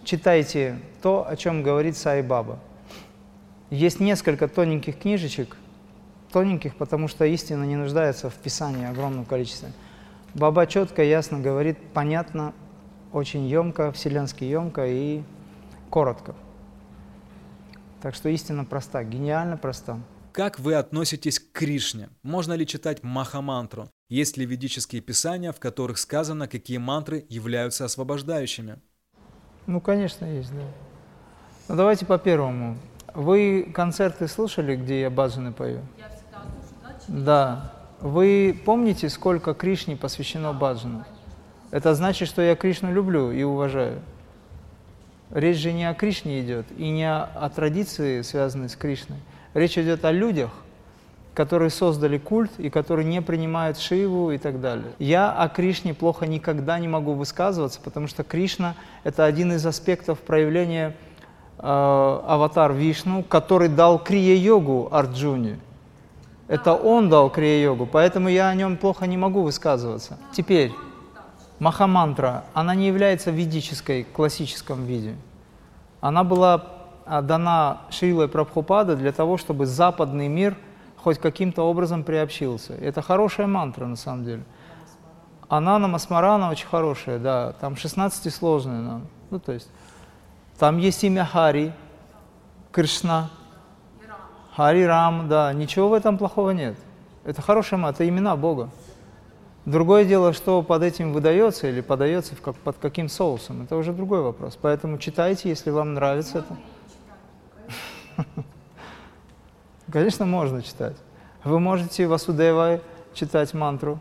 читайте 0.06 0.80
то, 1.02 1.28
о 1.28 1.36
чем 1.36 1.64
говорит 1.64 1.98
Сай 1.98 2.22
Баба. 2.22 2.60
Есть 3.70 4.00
несколько 4.00 4.48
тоненьких 4.48 5.00
книжечек, 5.00 5.58
тоненьких, 6.32 6.76
потому 6.76 7.08
что 7.08 7.26
истина 7.26 7.64
не 7.64 7.76
нуждается 7.76 8.30
в 8.30 8.36
писании 8.36 8.86
огромном 8.86 9.26
количестве. 9.26 9.74
Баба 10.34 10.68
четко, 10.68 11.04
ясно 11.04 11.40
говорит, 11.40 11.78
понятно, 11.94 12.54
очень 13.12 13.48
емко, 13.48 13.92
вселенски 13.92 14.44
емко 14.44 14.86
и 14.86 15.24
коротко. 15.90 16.36
Так 18.02 18.14
что 18.14 18.30
истина 18.30 18.66
проста, 18.66 19.04
гениально 19.04 19.58
проста. 19.58 20.00
Как 20.32 20.60
вы 20.60 20.76
относитесь 20.76 21.40
к 21.40 21.54
Кришне? 21.54 22.10
Можно 22.22 22.54
ли 22.54 22.68
читать 22.68 23.02
Махамантру? 23.02 23.90
Есть 24.10 24.38
ли 24.38 24.46
ведические 24.46 25.02
писания, 25.02 25.52
в 25.52 25.60
которых 25.60 25.98
сказано, 25.98 26.48
какие 26.48 26.78
мантры 26.78 27.26
являются 27.30 27.86
освобождающими? 27.86 28.80
Ну, 29.68 29.82
конечно, 29.82 30.26
есть, 30.26 30.54
да. 30.54 30.62
Ну, 31.68 31.76
давайте 31.76 32.06
по 32.06 32.18
первому. 32.18 32.78
Вы 33.14 33.72
концерты 33.74 34.28
слушали, 34.28 34.76
где 34.76 35.02
я 35.02 35.10
баджаны 35.10 35.52
пою? 35.52 35.80
Я 35.98 36.10
всегда 36.10 36.44
слушаю, 36.44 37.24
да? 37.24 37.26
Да. 37.26 37.72
Вы 38.02 38.62
помните, 38.66 39.10
сколько 39.10 39.54
Кришне 39.54 39.96
посвящено 39.96 40.54
баджану? 40.54 41.06
Это 41.72 41.96
значит, 41.96 42.28
что 42.28 42.42
я 42.42 42.56
Кришну 42.56 42.94
люблю 42.94 43.32
и 43.32 43.42
уважаю. 43.44 44.02
Речь 45.32 45.58
же 45.58 45.74
не 45.74 45.90
о 45.90 45.94
Кришне 45.94 46.42
идет 46.42 46.68
и 46.78 46.90
не 46.90 47.10
о, 47.10 47.24
о 47.24 47.50
традиции, 47.50 48.22
связанной 48.22 48.70
с 48.70 48.76
Кришной. 48.76 49.18
Речь 49.54 49.78
идет 49.78 50.06
о 50.06 50.12
людях, 50.12 50.52
которые 51.36 51.70
создали 51.70 52.18
культ 52.18 52.52
и 52.58 52.70
которые 52.70 53.06
не 53.06 53.22
принимают 53.22 53.78
Шиву 53.78 54.32
и 54.32 54.38
так 54.38 54.62
далее. 54.62 54.94
Я 54.98 55.32
о 55.32 55.50
Кришне 55.50 55.94
плохо 55.94 56.26
никогда 56.26 56.80
не 56.80 56.88
могу 56.88 57.14
высказываться, 57.14 57.80
потому 57.84 58.08
что 58.08 58.24
Кришна– 58.24 58.76
это 59.04 59.26
один 59.26 59.52
из 59.52 59.66
аспектов 59.66 60.20
проявления 60.20 60.96
э, 61.60 61.64
аватар 61.64 62.72
Вишну, 62.74 63.22
который 63.22 63.68
дал 63.68 64.00
крия-йогу 64.00 64.90
Арджуне. 64.92 65.60
Это 66.48 66.74
он 66.74 67.10
дал 67.10 67.30
крия-йогу, 67.30 67.86
поэтому 67.86 68.30
я 68.30 68.48
о 68.48 68.56
нем 68.56 68.78
плохо 68.78 69.06
не 69.06 69.18
могу 69.18 69.42
высказываться. 69.42 70.18
Теперь, 70.32 70.72
Махамантра, 71.60 72.46
она 72.54 72.76
не 72.76 72.88
является 72.88 73.32
ведической, 73.32 74.04
классическом 74.04 74.86
виде. 74.86 75.16
Она 76.00 76.24
была 76.24 76.64
а, 77.06 77.22
дана 77.22 77.82
Шрилой 77.90 78.28
Прабхупада 78.28 78.96
для 78.96 79.12
того, 79.12 79.38
чтобы 79.38 79.66
западный 79.66 80.28
мир 80.28 80.56
хоть 81.06 81.20
каким-то 81.20 81.62
образом 81.62 82.04
приобщился. 82.04 82.74
Это 82.74 83.04
хорошая 83.04 83.46
мантра 83.46 83.86
на 83.86 83.96
самом 83.96 84.26
деле. 84.26 84.44
Она 85.48 85.78
на 85.78 85.88
Масмарана 85.88 86.50
очень 86.50 86.66
хорошая, 86.66 87.20
да, 87.20 87.52
там 87.62 87.76
16 87.76 88.34
сложная 88.34 88.82
нам. 88.82 89.08
Ну, 89.30 89.40
то 89.40 89.52
есть, 89.52 89.70
там 90.58 90.80
есть 90.80 91.04
имя 91.04 91.24
Хари, 91.24 91.74
Кришна, 92.72 93.30
Хари 94.56 94.82
Рам, 94.82 95.30
да, 95.30 95.54
ничего 95.54 95.90
в 95.90 95.94
этом 95.94 96.18
плохого 96.18 96.50
нет. 96.50 96.76
Это 97.24 97.40
хорошая 97.44 97.80
мантра, 97.80 98.04
это 98.04 98.10
имена 98.10 98.36
Бога. 98.36 98.72
Другое 99.66 100.06
дело, 100.06 100.34
что 100.34 100.64
под 100.64 100.82
этим 100.82 101.14
выдается 101.14 101.68
или 101.68 101.82
подается 101.82 102.36
как, 102.36 102.56
под 102.56 102.78
каким 102.80 103.10
соусом, 103.10 103.62
это 103.62 103.76
уже 103.76 103.94
другой 103.94 104.24
вопрос. 104.24 104.58
Поэтому 104.60 104.98
читайте, 104.98 105.50
если 105.50 105.70
вам 105.70 105.94
нравится 105.94 106.40
это. 106.40 106.58
Конечно, 109.92 110.26
можно 110.26 110.62
читать. 110.62 110.96
Вы 111.44 111.60
можете 111.60 112.08
Васудева 112.08 112.82
читать 113.14 113.54
мантру. 113.54 114.00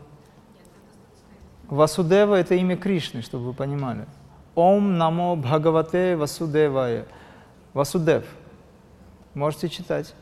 Васудева– 1.68 2.34
это 2.36 2.54
имя 2.54 2.76
Кришны, 2.76 3.22
чтобы 3.22 3.46
вы 3.46 3.52
понимали. 3.52 4.06
Ом 4.54 4.96
намо 4.96 5.36
Бхагавате 5.36 6.16
Васудевая. 6.16 7.06
Васудев. 7.74 8.24
Можете 9.34 9.68
читать 9.68 10.14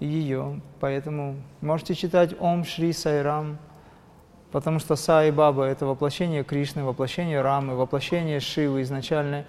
ее, 0.00 0.60
поэтому 0.80 1.36
можете 1.60 1.94
читать 1.94 2.34
Ом 2.40 2.64
Шри 2.64 2.92
Сайрам, 2.92 3.58
потому 4.50 4.78
что 4.78 4.96
Сай 4.96 5.30
Баба– 5.30 5.64
это 5.66 5.84
воплощение 5.84 6.44
Кришны, 6.44 6.84
воплощение 6.84 7.40
Рамы, 7.40 7.74
воплощение 7.74 8.40
Шивы, 8.40 8.82
изначальный 8.82 9.44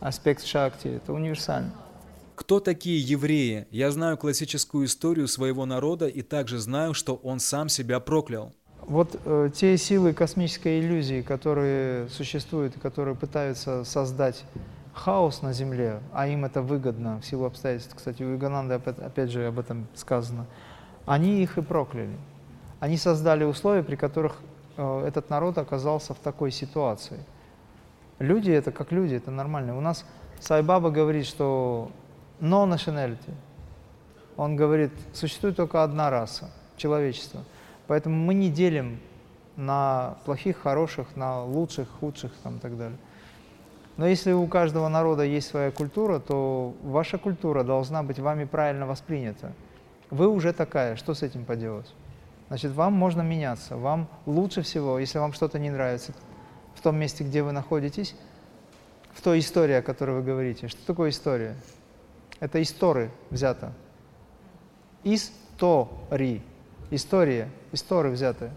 аспект 0.00 0.44
Шакти, 0.44 0.88
это 0.88 1.12
универсально. 1.12 1.72
Кто 2.34 2.60
такие 2.60 2.98
евреи? 3.00 3.66
Я 3.70 3.90
знаю 3.90 4.16
классическую 4.16 4.86
историю 4.86 5.28
своего 5.28 5.66
народа 5.66 6.06
и 6.06 6.22
также 6.22 6.58
знаю, 6.58 6.94
что 6.94 7.16
он 7.16 7.40
сам 7.40 7.68
себя 7.68 8.00
проклял. 8.00 8.52
Вот 8.80 9.20
э, 9.24 9.50
те 9.54 9.76
силы 9.76 10.12
космической 10.12 10.80
иллюзии, 10.80 11.22
которые 11.22 12.08
существуют, 12.08 12.74
которые 12.80 13.14
пытаются 13.14 13.84
создать 13.84 14.44
хаос 14.92 15.42
на 15.42 15.52
Земле, 15.52 16.00
а 16.12 16.26
им 16.26 16.44
это 16.44 16.62
выгодно 16.62 17.20
в 17.20 17.26
силу 17.26 17.44
обстоятельств, 17.44 17.94
кстати, 17.94 18.22
у 18.22 18.34
Игананды 18.34 18.74
опять 18.74 19.30
же 19.30 19.46
об 19.46 19.58
этом 19.58 19.86
сказано, 19.94 20.46
они 21.06 21.42
их 21.42 21.58
и 21.58 21.62
прокляли. 21.62 22.16
Они 22.80 22.96
создали 22.96 23.44
условия, 23.44 23.82
при 23.82 23.96
которых 23.96 24.40
э, 24.76 25.04
этот 25.06 25.30
народ 25.30 25.58
оказался 25.58 26.14
в 26.14 26.18
такой 26.18 26.50
ситуации. 26.50 27.20
Люди 28.18 28.50
это 28.50 28.72
как 28.72 28.90
люди, 28.90 29.14
это 29.14 29.30
нормально. 29.30 29.76
У 29.76 29.80
нас 29.80 30.04
Сайбаба 30.40 30.90
говорит, 30.90 31.26
что 31.26 31.90
no 32.42 32.66
nationality. 32.66 33.32
Он 34.36 34.56
говорит, 34.56 34.90
существует 35.14 35.56
только 35.56 35.82
одна 35.82 36.10
раса– 36.10 36.50
человечество. 36.76 37.44
Поэтому 37.86 38.16
мы 38.16 38.34
не 38.34 38.50
делим 38.50 38.98
на 39.56 40.16
плохих, 40.24 40.58
хороших, 40.58 41.16
на 41.16 41.44
лучших, 41.44 41.88
худших 42.00 42.32
там, 42.42 42.56
и 42.56 42.60
так 42.60 42.76
далее. 42.76 42.98
Но 43.96 44.06
если 44.06 44.32
у 44.32 44.46
каждого 44.46 44.88
народа 44.88 45.22
есть 45.22 45.48
своя 45.48 45.70
культура, 45.70 46.18
то 46.18 46.74
ваша 46.82 47.18
культура 47.18 47.62
должна 47.62 48.02
быть 48.02 48.18
вами 48.18 48.44
правильно 48.44 48.86
воспринята. 48.86 49.52
Вы 50.10 50.28
уже 50.28 50.52
такая, 50.52 50.96
что 50.96 51.14
с 51.14 51.22
этим 51.22 51.44
поделать? 51.44 51.92
Значит, 52.48 52.72
вам 52.72 52.94
можно 52.94 53.22
меняться. 53.22 53.76
Вам 53.76 54.08
лучше 54.26 54.62
всего, 54.62 54.98
если 54.98 55.18
вам 55.18 55.32
что-то 55.32 55.58
не 55.58 55.70
нравится 55.70 56.12
в 56.74 56.80
том 56.80 56.96
месте, 56.96 57.22
где 57.22 57.42
вы 57.42 57.52
находитесь, 57.52 58.16
в 59.12 59.20
той 59.20 59.40
истории, 59.40 59.74
о 59.74 59.82
которой 59.82 60.16
вы 60.16 60.22
говорите. 60.22 60.68
Что 60.68 60.84
такое 60.86 61.10
история? 61.10 61.54
Это 62.42 62.60
истории 62.60 63.08
взято. 63.30 63.72
Истори. 65.04 66.42
История. 66.90 67.48
История 67.70 68.10
взятая. 68.10 68.50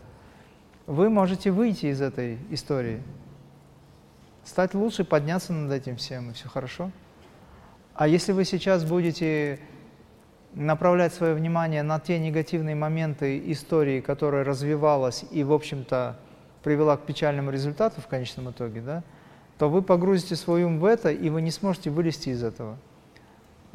Вы 0.88 1.12
можете 1.12 1.52
выйти 1.52 1.86
из 1.86 2.02
этой 2.02 2.40
истории, 2.50 3.04
стать 4.44 4.74
лучше, 4.74 5.04
подняться 5.04 5.54
над 5.54 5.72
этим 5.72 5.98
всем, 5.98 6.32
и 6.32 6.34
все 6.34 6.50
хорошо. 6.50 6.90
А 7.94 8.08
если 8.08 8.32
вы 8.32 8.44
сейчас 8.44 8.84
будете 8.84 9.60
направлять 10.56 11.14
свое 11.14 11.36
внимание 11.36 11.84
на 11.84 12.00
те 12.00 12.18
негативные 12.18 12.74
моменты 12.74 13.40
истории, 13.52 14.02
которая 14.02 14.44
развивалась 14.44 15.26
и, 15.30 15.44
в 15.44 15.54
общем-то, 15.54 16.18
привела 16.64 16.98
к 16.98 17.06
печальному 17.06 17.52
результату 17.52 18.02
в 18.02 18.08
конечном 18.08 18.50
итоге, 18.50 18.82
да, 18.82 19.04
то 19.60 19.70
вы 19.70 19.84
погрузите 19.84 20.36
свой 20.36 20.64
ум 20.64 20.80
в 20.80 20.86
это, 20.86 21.12
и 21.12 21.30
вы 21.30 21.44
не 21.44 21.52
сможете 21.52 21.92
вылезти 21.92 22.30
из 22.30 22.44
этого. 22.44 22.80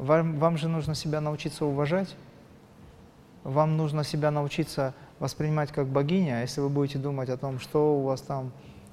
Вам, 0.01 0.39
вам 0.39 0.57
же 0.57 0.67
нужно 0.67 0.95
себя 0.95 1.21
научиться 1.21 1.63
уважать. 1.63 2.15
Вам 3.43 3.77
нужно 3.77 4.03
себя 4.03 4.31
научиться 4.31 4.95
воспринимать 5.19 5.71
как 5.71 5.85
богиня. 5.85 6.39
А 6.39 6.41
если 6.41 6.59
вы 6.59 6.69
будете 6.69 6.97
думать 6.97 7.29
о 7.29 7.37
том, 7.37 7.59
что 7.59 7.99
у 7.99 8.01
вас 8.01 8.21
там 8.21 8.51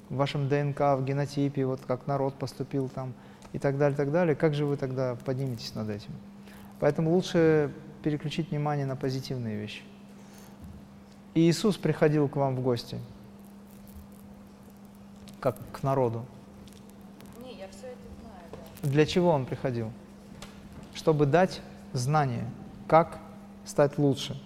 в 0.09 0.17
вашем 0.17 0.47
ДНК, 0.47 0.79
в 0.79 1.03
генотипе, 1.03 1.65
вот 1.65 1.81
как 1.87 2.05
народ 2.05 2.35
поступил 2.35 2.89
там 2.89 3.15
и 3.53 3.57
так 3.57 3.79
далее, 3.79 3.97
так 3.97 4.11
далее, 4.11 4.35
как 4.35 4.53
же 4.53 4.67
вы 4.67 4.77
тогда 4.77 5.15
подниметесь 5.25 5.73
над 5.73 5.89
этим? 5.89 6.11
Поэтому 6.79 7.09
лучше 7.09 7.73
переключить 8.03 8.51
внимание 8.51 8.85
на 8.85 8.95
позитивные 8.95 9.59
вещи. 9.59 9.81
И 11.33 11.49
Иисус 11.49 11.75
приходил 11.77 12.29
к 12.29 12.35
вам 12.35 12.55
в 12.55 12.61
гости, 12.61 12.99
как 15.39 15.57
к 15.71 15.81
народу. 15.81 16.23
Не, 17.43 17.55
я 17.55 17.67
все 17.69 17.87
это 17.87 17.97
знаю, 18.21 18.43
да. 18.83 18.89
Для 18.89 19.07
чего 19.07 19.31
Он 19.31 19.47
приходил? 19.47 19.91
Чтобы 20.99 21.25
дать 21.25 21.61
знание, 21.93 22.43
как 22.85 23.19
стать 23.63 23.97
лучше. 23.97 24.37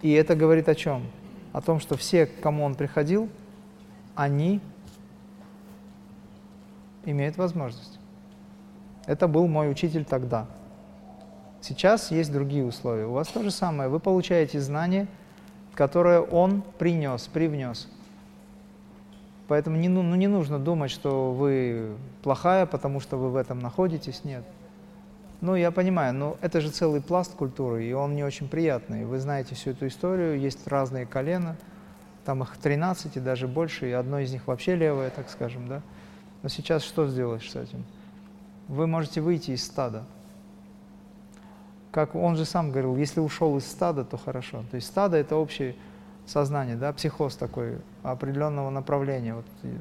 И 0.00 0.10
это 0.10 0.34
говорит 0.34 0.66
о 0.70 0.74
чем? 0.74 1.06
О 1.52 1.60
том, 1.60 1.78
что 1.78 1.94
все, 1.98 2.24
к 2.24 2.40
кому 2.40 2.64
он 2.64 2.74
приходил, 2.74 3.28
они 4.14 4.62
имеют 7.04 7.36
возможность. 7.36 7.98
Это 9.04 9.28
был 9.28 9.46
мой 9.46 9.70
учитель 9.70 10.06
тогда. 10.06 10.46
Сейчас 11.60 12.10
есть 12.10 12.32
другие 12.32 12.64
условия. 12.64 13.04
У 13.04 13.12
вас 13.12 13.28
то 13.28 13.42
же 13.42 13.50
самое. 13.50 13.90
Вы 13.90 14.00
получаете 14.00 14.58
знание, 14.58 15.06
которое 15.74 16.20
он 16.20 16.62
принес, 16.78 17.28
привнес. 17.30 17.88
Поэтому 19.48 19.76
не, 19.76 19.88
ну, 19.88 20.02
не 20.14 20.28
нужно 20.28 20.58
думать, 20.58 20.90
что 20.90 21.30
вы 21.30 21.94
плохая, 22.22 22.64
потому 22.64 23.00
что 23.00 23.18
вы 23.18 23.28
в 23.28 23.36
этом 23.36 23.58
находитесь. 23.58 24.24
Нет. 24.24 24.44
Ну, 25.42 25.56
я 25.56 25.72
понимаю, 25.72 26.14
но 26.14 26.36
это 26.40 26.60
же 26.60 26.70
целый 26.70 27.00
пласт 27.00 27.34
культуры, 27.34 27.84
и 27.84 27.92
он 27.92 28.14
не 28.14 28.22
очень 28.22 28.48
приятный. 28.48 29.04
Вы 29.04 29.18
знаете 29.18 29.56
всю 29.56 29.70
эту 29.70 29.88
историю, 29.88 30.38
есть 30.38 30.68
разные 30.68 31.04
колена, 31.04 31.56
там 32.24 32.44
их 32.44 32.56
13 32.56 33.16
и 33.16 33.20
даже 33.20 33.48
больше, 33.48 33.88
и 33.88 33.92
одно 33.92 34.20
из 34.20 34.32
них 34.32 34.46
вообще 34.46 34.76
левое, 34.76 35.10
так 35.10 35.28
скажем, 35.28 35.66
да. 35.66 35.82
Но 36.44 36.48
сейчас 36.48 36.84
что 36.84 37.08
сделаешь 37.08 37.50
с 37.50 37.56
этим? 37.56 37.84
Вы 38.68 38.86
можете 38.86 39.20
выйти 39.20 39.50
из 39.50 39.64
стада. 39.64 40.04
Как 41.90 42.14
он 42.14 42.36
же 42.36 42.44
сам 42.44 42.70
говорил, 42.70 42.96
если 42.96 43.18
ушел 43.18 43.58
из 43.58 43.66
стада, 43.66 44.04
то 44.04 44.16
хорошо. 44.16 44.62
То 44.70 44.76
есть 44.76 44.86
стадо– 44.86 45.16
это 45.18 45.34
общее 45.34 45.74
сознание, 46.24 46.76
да, 46.76 46.92
психоз 46.92 47.34
такой 47.34 47.78
определенного 48.04 48.70
направления. 48.70 49.34
Вот 49.34 49.46
э, 49.64 49.76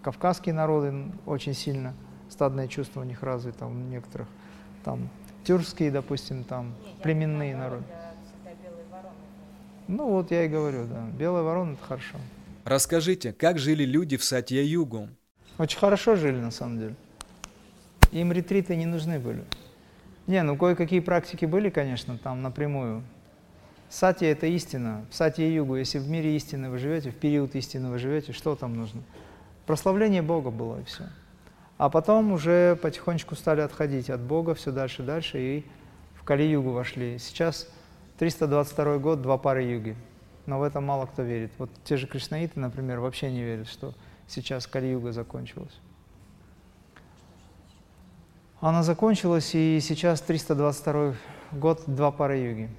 кавказские 0.00 0.54
народы 0.54 1.06
очень 1.26 1.54
сильно, 1.54 1.92
стадное 2.28 2.68
чувство 2.68 3.00
у 3.00 3.04
них 3.04 3.24
развито, 3.24 3.66
у 3.66 3.70
некоторых– 3.72 4.28
там 4.86 5.08
тюркские, 5.44 5.90
допустим, 5.90 6.44
там, 6.44 6.72
Не, 6.84 6.90
я 6.90 7.02
племенные 7.02 7.56
народы. 7.56 7.84
я 7.90 8.14
всегда 8.24 8.62
белые 8.62 8.86
вороны. 8.90 9.16
Ну 9.88 10.10
вот 10.10 10.30
я 10.30 10.44
и 10.44 10.48
говорю, 10.48 10.86
да. 10.86 11.04
Белая 11.18 11.42
ворона– 11.42 11.72
это 11.74 11.82
хорошо. 11.84 12.16
Расскажите, 12.64 13.32
как 13.32 13.58
жили 13.58 13.84
люди 13.84 14.16
в 14.16 14.22
Сатья-Югу? 14.24 15.08
Очень 15.58 15.78
хорошо 15.78 16.14
жили, 16.14 16.36
на 16.36 16.52
самом 16.52 16.78
деле. 16.78 16.94
Им 18.12 18.30
ретриты 18.30 18.76
не 18.76 18.86
нужны 18.86 19.18
были. 19.18 19.44
Не, 20.28 20.42
ну 20.42 20.56
кое-какие 20.56 21.00
практики 21.00 21.46
были, 21.46 21.68
конечно, 21.68 22.16
там 22.18 22.42
напрямую. 22.42 23.02
Сатья– 23.88 24.30
это 24.30 24.46
истина. 24.46 25.04
В 25.10 25.14
Сатья-Югу, 25.16 25.74
если 25.76 25.98
в 25.98 26.08
мире 26.08 26.36
истины 26.36 26.70
вы 26.70 26.78
живете, 26.78 27.10
в 27.10 27.16
период 27.16 27.56
истины 27.56 27.90
вы 27.90 27.98
живете, 27.98 28.32
что 28.32 28.54
там 28.54 28.76
нужно? 28.76 29.02
Прославление 29.66 30.22
Бога 30.22 30.50
было, 30.50 30.80
и 30.80 30.84
все. 30.84 31.04
А 31.78 31.90
потом 31.90 32.32
уже 32.32 32.76
потихонечку 32.76 33.34
стали 33.34 33.60
отходить 33.60 34.08
от 34.08 34.20
Бога 34.20 34.54
все 34.54 34.72
дальше 34.72 35.02
и 35.02 35.06
дальше, 35.06 35.38
и 35.38 35.66
в 36.14 36.24
Кали-Югу 36.24 36.70
вошли. 36.70 37.18
Сейчас 37.18 37.68
322 38.18 38.98
год, 38.98 39.20
два 39.20 39.36
пары 39.36 39.62
юги. 39.62 39.96
Но 40.46 40.58
в 40.58 40.62
это 40.62 40.80
мало 40.80 41.06
кто 41.06 41.22
верит. 41.22 41.52
Вот 41.58 41.70
те 41.84 41.96
же 41.96 42.06
кришнаиты, 42.06 42.58
например, 42.58 43.00
вообще 43.00 43.30
не 43.30 43.42
верят, 43.42 43.68
что 43.68 43.94
сейчас 44.26 44.66
Кали-Юга 44.66 45.12
закончилась. 45.12 45.74
Она 48.60 48.82
закончилась, 48.82 49.54
и 49.54 49.78
сейчас 49.82 50.22
322 50.22 51.14
год, 51.52 51.82
два 51.86 52.10
пары 52.10 52.38
юги. 52.38 52.70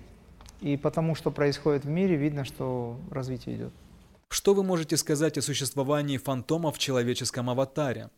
И 0.60 0.76
потому 0.76 1.14
что 1.14 1.30
происходит 1.30 1.86
в 1.86 1.90
мире, 1.90 2.16
видно, 2.16 2.46
что 2.46 3.00
развитие 3.12 3.58
идет. 3.58 3.74
Что 4.30 4.56
вы 4.56 4.64
можете 4.64 4.98
сказать 4.98 5.38
о 5.38 5.42
существовании 5.42 6.18
фантома 6.18 6.72
в 6.72 6.80
человеческом 6.80 7.50
аватаре? 7.52 8.10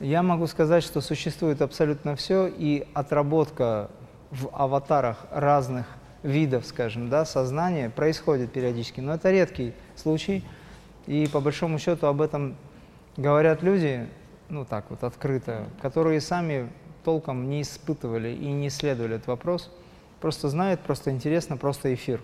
Я 0.00 0.22
могу 0.22 0.48
сказать, 0.48 0.82
что 0.82 1.00
существует 1.00 1.62
абсолютно 1.62 2.16
все, 2.16 2.48
и 2.48 2.86
отработка 2.94 3.90
в 4.30 4.48
аватарах 4.52 5.26
разных 5.30 5.86
видов, 6.24 6.66
скажем, 6.66 7.08
да, 7.10 7.24
сознания 7.24 7.90
происходит 7.90 8.50
периодически. 8.50 9.00
Но 9.00 9.14
это 9.14 9.30
редкий 9.30 9.72
случай, 9.94 10.42
и 11.06 11.28
по 11.28 11.40
большому 11.40 11.78
счету 11.78 12.06
об 12.06 12.20
этом 12.22 12.56
говорят 13.16 13.62
люди, 13.62 14.08
ну 14.48 14.64
так 14.64 14.86
вот 14.90 15.04
открыто, 15.04 15.68
которые 15.80 16.20
сами 16.20 16.68
толком 17.04 17.48
не 17.48 17.62
испытывали 17.62 18.30
и 18.30 18.46
не 18.46 18.68
исследовали 18.68 19.16
этот 19.16 19.28
вопрос. 19.28 19.70
Просто 20.20 20.48
знают, 20.48 20.80
просто 20.80 21.12
интересно, 21.12 21.56
просто 21.56 21.94
эфир. 21.94 22.20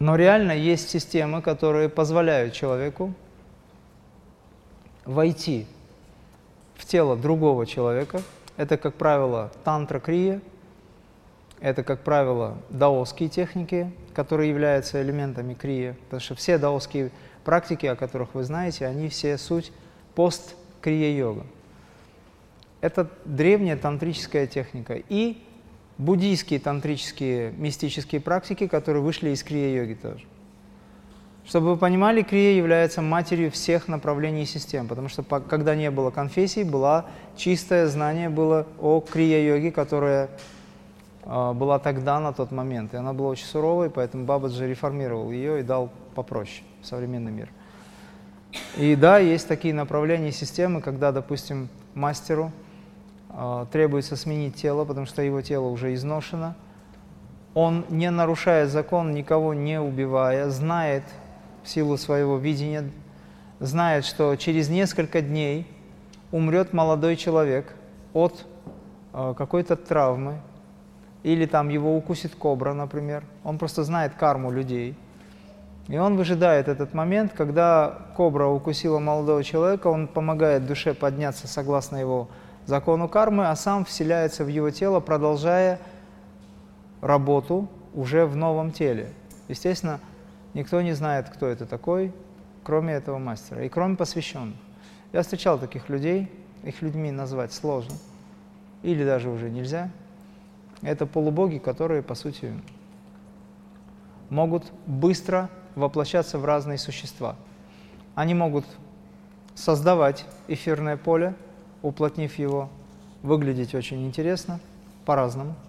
Но 0.00 0.16
реально 0.16 0.52
есть 0.52 0.90
системы, 0.90 1.40
которые 1.40 1.88
позволяют 1.88 2.52
человеку 2.52 3.14
войти 5.04 5.66
в 6.76 6.84
тело 6.84 7.16
другого 7.16 7.66
человека. 7.66 8.22
Это, 8.56 8.76
как 8.76 8.94
правило, 8.94 9.50
тантра-крия, 9.64 10.40
это, 11.60 11.82
как 11.82 12.00
правило, 12.00 12.58
даосские 12.68 13.28
техники, 13.28 13.90
которые 14.14 14.50
являются 14.50 15.00
элементами 15.02 15.54
крия, 15.54 15.96
потому 16.04 16.20
что 16.20 16.34
все 16.34 16.58
даосские 16.58 17.10
практики, 17.44 17.86
о 17.86 17.96
которых 17.96 18.34
вы 18.34 18.44
знаете, 18.44 18.86
они 18.86 19.08
все 19.08 19.38
суть 19.38 19.72
пост-крия-йога. 20.14 21.46
Это 22.80 23.10
древняя 23.24 23.76
тантрическая 23.76 24.46
техника. 24.46 24.94
И 25.08 25.42
буддийские 25.96 26.60
тантрические 26.60 27.52
мистические 27.52 28.20
практики, 28.20 28.66
которые 28.66 29.02
вышли 29.02 29.30
из 29.30 29.42
крия-йоги 29.42 29.94
тоже. 29.94 30.24
Чтобы 31.46 31.72
вы 31.72 31.76
понимали, 31.76 32.22
крия 32.22 32.56
является 32.56 33.02
матерью 33.02 33.50
всех 33.50 33.86
направлений 33.86 34.46
систем, 34.46 34.88
потому 34.88 35.08
что 35.08 35.22
когда 35.22 35.74
не 35.74 35.90
было 35.90 36.10
конфессий, 36.10 36.64
было 36.64 37.04
чистое 37.36 37.86
знание 37.86 38.30
было 38.30 38.66
о 38.80 39.00
крия-йоге, 39.00 39.70
которое 39.70 40.30
э, 41.24 41.52
была 41.52 41.78
тогда, 41.78 42.18
на 42.18 42.32
тот 42.32 42.50
момент. 42.50 42.94
И 42.94 42.96
она 42.96 43.12
была 43.12 43.28
очень 43.28 43.44
суровой, 43.44 43.90
поэтому 43.90 44.24
Бабаджи 44.24 44.66
реформировал 44.66 45.30
ее 45.30 45.60
и 45.60 45.62
дал 45.62 45.90
попроще 46.14 46.62
в 46.80 46.86
современный 46.86 47.30
мир. 47.30 47.50
И 48.78 48.96
да, 48.96 49.18
есть 49.18 49.46
такие 49.46 49.74
направления 49.74 50.32
системы, 50.32 50.80
когда, 50.80 51.12
допустим, 51.12 51.68
мастеру 51.92 52.52
э, 53.28 53.66
требуется 53.70 54.16
сменить 54.16 54.54
тело, 54.54 54.86
потому 54.86 55.04
что 55.04 55.20
его 55.20 55.42
тело 55.42 55.66
уже 55.66 55.92
изношено. 55.92 56.56
Он, 57.52 57.84
не 57.90 58.10
нарушая 58.10 58.66
закон, 58.66 59.12
никого 59.12 59.52
не 59.52 59.78
убивая, 59.78 60.48
знает 60.48 61.04
в 61.64 61.68
силу 61.68 61.96
своего 61.96 62.36
видения, 62.36 62.90
знает, 63.58 64.04
что 64.04 64.36
через 64.36 64.68
несколько 64.68 65.20
дней 65.22 65.66
умрет 66.30 66.72
молодой 66.72 67.16
человек 67.16 67.74
от 68.12 68.44
э, 69.12 69.34
какой-то 69.36 69.76
травмы, 69.76 70.40
или 71.22 71.46
там 71.46 71.70
его 71.70 71.96
укусит 71.96 72.34
кобра, 72.34 72.74
например. 72.74 73.24
Он 73.42 73.58
просто 73.58 73.82
знает 73.82 74.14
карму 74.14 74.50
людей. 74.50 74.94
И 75.88 75.96
он 75.96 76.16
выжидает 76.16 76.68
этот 76.68 76.94
момент, 76.94 77.32
когда 77.34 77.98
кобра 78.16 78.46
укусила 78.46 78.98
молодого 78.98 79.42
человека, 79.42 79.88
он 79.88 80.06
помогает 80.06 80.66
душе 80.66 80.94
подняться 80.94 81.48
согласно 81.48 81.96
его 81.96 82.28
закону 82.66 83.08
кармы, 83.08 83.48
а 83.48 83.56
сам 83.56 83.84
вселяется 83.84 84.44
в 84.44 84.48
его 84.48 84.70
тело, 84.70 85.00
продолжая 85.00 85.78
работу 87.00 87.68
уже 87.94 88.26
в 88.26 88.36
новом 88.36 88.72
теле. 88.72 89.10
Естественно, 89.48 90.00
Никто 90.54 90.80
не 90.80 90.92
знает, 90.92 91.28
кто 91.28 91.46
это 91.46 91.66
такой, 91.66 92.12
кроме 92.62 92.94
этого 92.94 93.18
мастера 93.18 93.62
и 93.64 93.68
кроме 93.68 93.96
посвященных. 93.96 94.56
Я 95.12 95.22
встречал 95.22 95.58
таких 95.58 95.88
людей, 95.88 96.30
их 96.62 96.80
людьми 96.82 97.10
назвать 97.10 97.52
сложно, 97.52 97.94
или 98.82 99.04
даже 99.04 99.28
уже 99.28 99.50
нельзя. 99.50 99.90
Это 100.82 101.06
полубоги, 101.06 101.58
которые, 101.58 102.02
по 102.02 102.14
сути, 102.14 102.52
могут 104.30 104.72
быстро 104.86 105.50
воплощаться 105.74 106.38
в 106.38 106.44
разные 106.44 106.78
существа. 106.78 107.36
Они 108.14 108.34
могут 108.34 108.64
создавать 109.54 110.24
эфирное 110.48 110.96
поле, 110.96 111.34
уплотнив 111.82 112.38
его, 112.38 112.70
выглядеть 113.22 113.74
очень 113.74 114.06
интересно, 114.06 114.60
по-разному– 115.04 115.54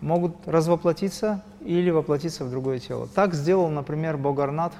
могут 0.00 0.36
развоплотиться 0.46 1.42
или 1.60 1.90
воплотиться 1.90 2.44
в 2.44 2.50
другое 2.50 2.78
тело. 2.78 3.08
Так 3.14 3.34
сделал, 3.34 3.68
например, 3.68 4.16
Богарнатх. 4.16 4.76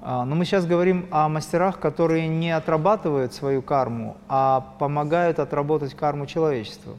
А, 0.00 0.24
но 0.24 0.34
мы 0.34 0.44
сейчас 0.44 0.66
говорим 0.66 1.06
о 1.10 1.28
мастерах, 1.28 1.80
которые 1.80 2.28
не 2.28 2.50
отрабатывают 2.50 3.32
свою 3.32 3.62
карму, 3.62 4.16
а 4.28 4.74
помогают 4.78 5.38
отработать 5.38 5.94
карму 5.94 6.26
человечеству. 6.26 6.96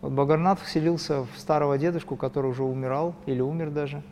Вот 0.00 0.12
Богарнатх 0.12 0.62
вселился 0.62 1.22
в 1.22 1.38
старого 1.38 1.78
дедушку, 1.78 2.16
который 2.16 2.50
уже 2.50 2.62
умирал 2.62 3.14
или 3.26 3.40
умер 3.40 3.70
даже. 3.70 4.02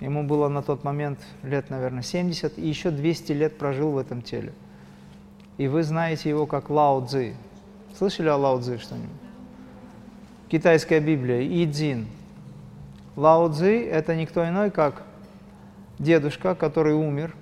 Ему 0.00 0.22
было 0.22 0.48
на 0.48 0.62
тот 0.62 0.84
момент 0.84 1.18
лет, 1.42 1.70
наверное, 1.70 2.02
70, 2.02 2.58
и 2.58 2.66
еще 2.66 2.90
200 2.90 3.32
лет 3.32 3.58
прожил 3.58 3.90
в 3.90 3.98
этом 3.98 4.22
теле. 4.22 4.52
И 5.56 5.66
вы 5.66 5.82
знаете 5.82 6.28
его 6.28 6.46
как 6.46 6.70
Лао 6.70 7.04
Цзи. 7.04 7.34
Слышали 7.96 8.28
о 8.28 8.36
Лао 8.36 8.60
Цзи 8.60 8.78
что-нибудь? 8.78 9.28
китайская 10.48 11.00
Библия, 11.00 11.46
Идзин. 11.46 12.06
Лао 13.18 13.48
Цзи– 13.48 13.80
это 13.90 14.14
никто 14.14 14.48
иной, 14.48 14.70
как 14.70 15.02
дедушка, 15.98 16.54
который 16.54 16.94
умер, 16.94 17.34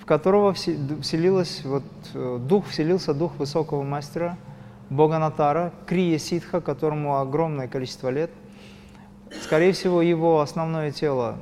в 0.00 0.04
которого 0.04 0.52
вселилась, 0.54 1.64
вот, 1.64 1.84
э, 2.14 2.38
дух, 2.40 2.66
вселился 2.66 3.14
дух 3.14 3.36
высокого 3.36 3.84
мастера, 3.84 4.36
Бога 4.90 5.20
Натара, 5.20 5.72
Крия 5.86 6.18
Ситха, 6.18 6.60
которому 6.60 7.20
огромное 7.20 7.68
количество 7.68 8.08
лет. 8.08 8.32
Скорее 9.40 9.70
всего, 9.70 10.02
его 10.02 10.40
основное 10.40 10.90
тело, 10.90 11.36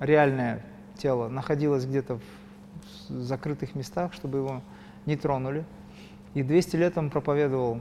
реальное 0.00 0.64
тело, 0.96 1.28
находилось 1.28 1.84
где-то 1.84 2.18
в 3.10 3.20
закрытых 3.20 3.74
местах, 3.74 4.14
чтобы 4.14 4.38
его 4.38 4.62
не 5.04 5.18
тронули. 5.18 5.66
И 6.32 6.42
200 6.42 6.76
лет 6.76 6.96
он 6.96 7.10
проповедовал 7.10 7.80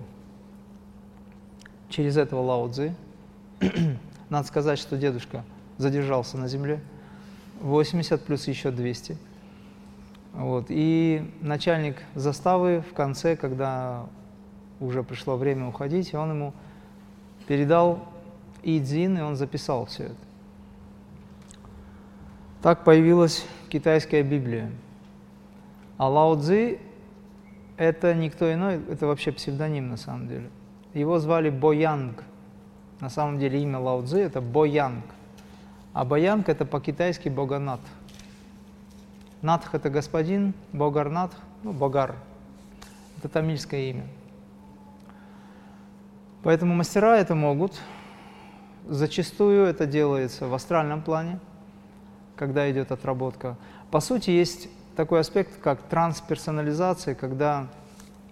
через 1.87 2.17
этого 2.17 2.41
Лао 2.41 2.67
Цзи. 2.67 2.93
Надо 4.29 4.47
сказать, 4.47 4.79
что 4.79 4.97
дедушка 4.97 5.43
задержался 5.77 6.37
на 6.37 6.47
земле. 6.47 6.81
80 7.61 8.23
плюс 8.23 8.47
еще 8.47 8.71
200. 8.71 9.17
Вот. 10.33 10.65
И 10.69 11.31
начальник 11.41 11.97
заставы 12.13 12.83
в 12.89 12.93
конце, 12.93 13.35
когда 13.35 14.05
уже 14.79 15.03
пришло 15.03 15.37
время 15.37 15.67
уходить, 15.67 16.13
он 16.13 16.31
ему 16.31 16.53
передал 17.47 18.05
Идзин, 18.63 19.17
и 19.17 19.21
он 19.21 19.35
записал 19.35 19.85
все 19.85 20.03
это. 20.03 20.15
Так 22.61 22.83
появилась 22.83 23.45
китайская 23.69 24.23
Библия. 24.23 24.71
А 25.97 26.09
Лао 26.09 26.35
Цзи– 26.39 26.79
это 27.77 28.13
никто 28.13 28.51
иной, 28.51 28.81
это 28.89 29.07
вообще 29.07 29.31
псевдоним 29.31 29.89
на 29.89 29.97
самом 29.97 30.27
деле. 30.27 30.49
Его 30.93 31.17
звали 31.19 31.49
Боянг. 31.49 32.23
На 32.99 33.09
самом 33.09 33.39
деле 33.39 33.61
имя 33.61 33.79
Лао 33.79 34.01
Цзи 34.03 34.19
это 34.19 34.41
Боянг. 34.41 35.05
А 35.93 36.05
Боянг 36.05 36.49
это 36.49 36.65
по-китайски 36.65 37.29
Боганат. 37.29 37.79
Натх 39.41 39.75
это 39.75 39.89
господин, 39.89 40.53
Богарнатх, 40.73 41.35
ну, 41.63 41.71
Богар. 41.71 42.15
Это 43.17 43.29
тамильское 43.29 43.91
имя. 43.91 44.07
Поэтому 46.43 46.73
мастера 46.73 47.17
это 47.17 47.35
могут. 47.35 47.79
Зачастую 48.87 49.65
это 49.65 49.85
делается 49.85 50.47
в 50.47 50.53
астральном 50.53 51.01
плане, 51.01 51.39
когда 52.35 52.69
идет 52.71 52.91
отработка. 52.91 53.57
По 53.91 53.99
сути, 53.99 54.29
есть 54.31 54.69
такой 54.95 55.19
аспект, 55.19 55.59
как 55.61 55.81
трансперсонализация, 55.83 57.15
когда 57.15 57.67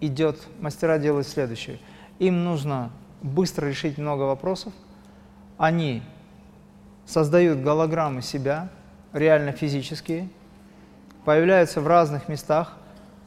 идет, 0.02 0.48
мастера 0.60 0.98
делают 0.98 1.28
следующее. 1.28 1.80
Им 2.20 2.44
нужно 2.44 2.92
быстро 3.26 3.68
решить 3.68 3.98
много 3.98 4.22
вопросов. 4.24 4.72
Они 5.58 6.04
создают 7.06 7.60
голограммы 7.60 8.22
себя, 8.22 8.70
реально 9.14 9.52
физические, 9.52 10.30
появляются 11.24 11.82
в 11.82 11.88
разных 11.88 12.30
местах, 12.30 12.78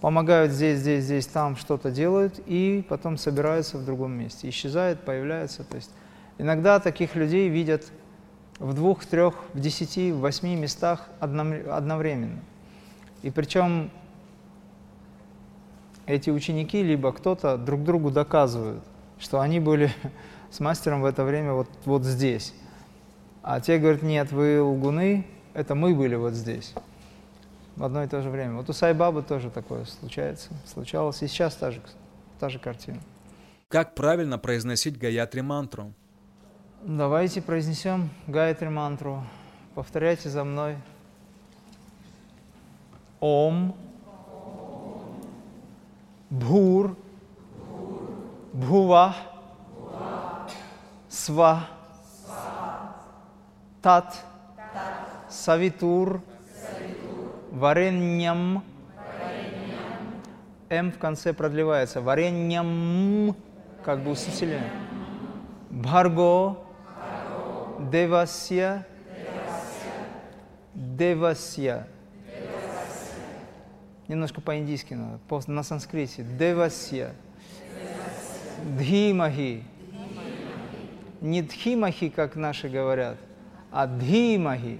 помогают 0.00 0.52
здесь, 0.52 0.78
здесь, 0.78 1.04
здесь, 1.04 1.26
там 1.26 1.56
что-то 1.56 1.90
делают, 1.90 2.40
и 2.46 2.84
потом 2.88 3.16
собираются 3.16 3.76
в 3.76 3.84
другом 3.84 4.12
месте. 4.12 4.48
Исчезают, 4.48 5.00
появляются. 5.00 5.64
То 5.64 5.76
есть 5.76 5.90
иногда 6.38 6.78
таких 6.78 7.16
людей 7.16 7.48
видят 7.48 7.90
в 8.60 8.74
двух, 8.74 9.04
трех, 9.04 9.34
в 9.52 9.60
десяти, 9.60 10.12
в 10.12 10.20
восьми 10.20 10.54
местах 10.54 11.06
одновременно. 11.18 12.40
И 13.22 13.30
причем 13.30 13.90
эти 16.06 16.30
ученики, 16.30 16.82
либо 16.82 17.12
кто-то 17.12 17.56
друг 17.56 17.82
другу 17.82 18.10
доказывают, 18.10 18.84
что 19.18 19.40
они 19.40 19.60
были 19.60 19.90
с 20.50 20.60
мастером 20.60 21.02
в 21.02 21.04
это 21.04 21.24
время 21.24 21.52
вот, 21.52 21.68
вот 21.84 22.04
здесь. 22.04 22.54
А 23.42 23.60
те 23.60 23.78
говорят, 23.78 24.02
нет, 24.02 24.32
вы 24.32 24.62
лгуны, 24.62 25.26
это 25.54 25.74
мы 25.74 25.94
были 25.94 26.14
вот 26.14 26.34
здесь 26.34 26.74
в 27.78 27.84
одно 27.84 28.02
и 28.02 28.08
то 28.08 28.20
же 28.22 28.28
время. 28.28 28.54
Вот 28.54 28.68
у 28.68 28.72
Сайбабы 28.72 29.22
тоже 29.22 29.50
такое 29.50 29.84
случается, 29.84 30.50
случалось, 30.66 31.22
и 31.22 31.28
сейчас 31.28 31.54
та 31.54 31.70
же, 31.70 31.80
та 32.40 32.48
же 32.48 32.58
картина. 32.58 32.98
Как 33.68 33.94
правильно 33.94 34.36
произносить 34.36 34.98
Гаятри 34.98 35.42
мантру? 35.42 35.92
Давайте 36.82 37.40
произнесем 37.40 38.10
Гаятри 38.26 38.68
мантру. 38.68 39.22
Повторяйте 39.74 40.28
за 40.28 40.42
мной. 40.42 40.76
Ом, 43.20 43.76
Бхур, 46.30 46.96
Бхува, 48.52 49.14
Сва, 51.08 51.68
Тат, 53.82 54.16
Савитур, 55.28 56.22
Вареньям. 57.52 58.64
М 60.70 60.92
в 60.92 60.98
конце 60.98 61.32
продлевается. 61.32 62.00
Вареньям, 62.00 63.34
как 63.84 64.02
бы 64.02 64.10
усиление. 64.10 64.70
Бхарго, 65.70 66.58
Девасья, 67.78 68.86
Девасья. 70.74 71.86
Немножко 74.08 74.40
по-индийски 74.40 74.94
надо, 74.94 75.20
на 75.50 75.62
санскрите. 75.62 76.22
Девасья. 76.22 77.12
Дхимахи. 78.78 79.62
Не 81.20 81.42
дхимахи, 81.42 82.08
как 82.10 82.36
наши 82.36 82.68
говорят, 82.68 83.16
а 83.70 83.86
дхимахи. 83.86 84.78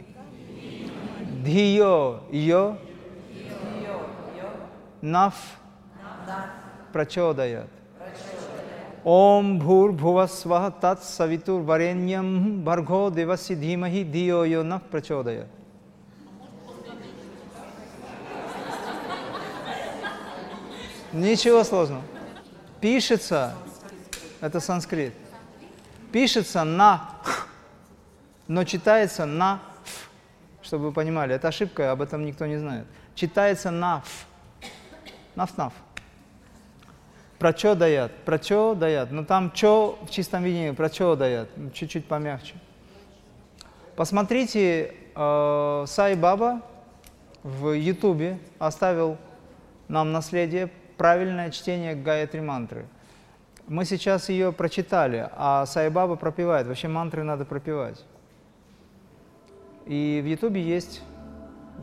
Dhiyo, 1.45 2.21
yo, 2.31 2.77
naf, 5.01 5.35
prachodayat. 6.93 7.69
Om 9.05 9.59
bhur 9.59 9.93
bhuvasvah 9.93 10.71
tat 10.81 11.03
savitur 11.03 11.63
varenyam 11.63 12.63
bhargo 12.65 13.11
devasi 13.11 13.55
dhimahi 13.55 14.05
dhiyo 14.05 14.45
yo 14.45 14.63
naf 14.63 14.83
prachodayat. 14.91 15.49
Ничего 21.13 21.65
сложного. 21.65 22.03
Пишется, 22.81 23.55
это 24.41 24.61
санскрит, 24.61 25.15
пишется 26.13 26.65
на, 26.65 27.11
но 28.47 28.65
читается 28.65 29.27
на 29.27 29.61
чтобы 30.69 30.87
вы 30.89 30.93
понимали, 30.93 31.35
это 31.35 31.49
ошибка, 31.49 31.93
об 31.93 32.03
этом 32.03 32.27
никто 32.27 32.45
не 32.45 32.59
знает. 32.59 32.87
Читается 33.15 33.71
наф. 33.71 34.27
Наф-наф. 35.35 35.73
Про 37.39 37.55
чё 37.55 37.75
дает? 37.75 38.13
Про 38.27 38.39
чё 38.39 38.75
дает? 38.75 39.11
Но 39.11 39.25
там 39.25 39.51
чё 39.53 39.99
в 40.03 40.11
чистом 40.11 40.43
виде, 40.43 40.75
про 40.75 40.91
чё 40.91 41.17
дает? 41.17 41.49
Чуть-чуть 41.73 42.07
помягче. 42.07 42.55
Посмотрите, 43.97 44.95
э, 45.15 45.85
Сай 45.87 46.17
Баба 46.17 46.61
в 47.43 47.73
Ютубе 47.73 48.39
оставил 48.59 49.17
нам 49.89 50.13
наследие 50.13 50.71
правильное 50.99 51.51
чтение 51.51 51.95
Гаятри 51.95 52.41
мантры. 52.41 52.87
Мы 53.69 53.85
сейчас 53.85 54.31
ее 54.31 54.51
прочитали, 54.51 55.29
а 55.37 55.67
Сай 55.67 55.91
Баба 55.91 56.17
пропевает. 56.17 56.67
Вообще 56.67 56.89
мантры 56.89 57.23
надо 57.23 57.45
пропевать. 57.45 58.03
И 59.85 60.21
в 60.25 60.27
Ютубе 60.27 60.63
есть 60.63 61.03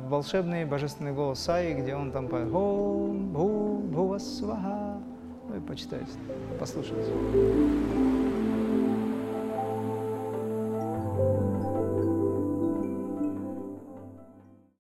волшебный 0.07 0.65
божественный 0.65 1.13
голос 1.13 1.39
Саи, 1.39 1.73
где 1.73 1.95
он 1.95 2.11
там 2.11 2.27
поет 2.27 2.51
«Ом 2.51 3.31
Бху 3.31 3.83
Бхува 3.83 4.17
Сваха». 4.17 4.97
Ну 5.47 5.57
и 5.57 5.59
почитайте, 5.59 6.11
послушайте. 6.59 7.11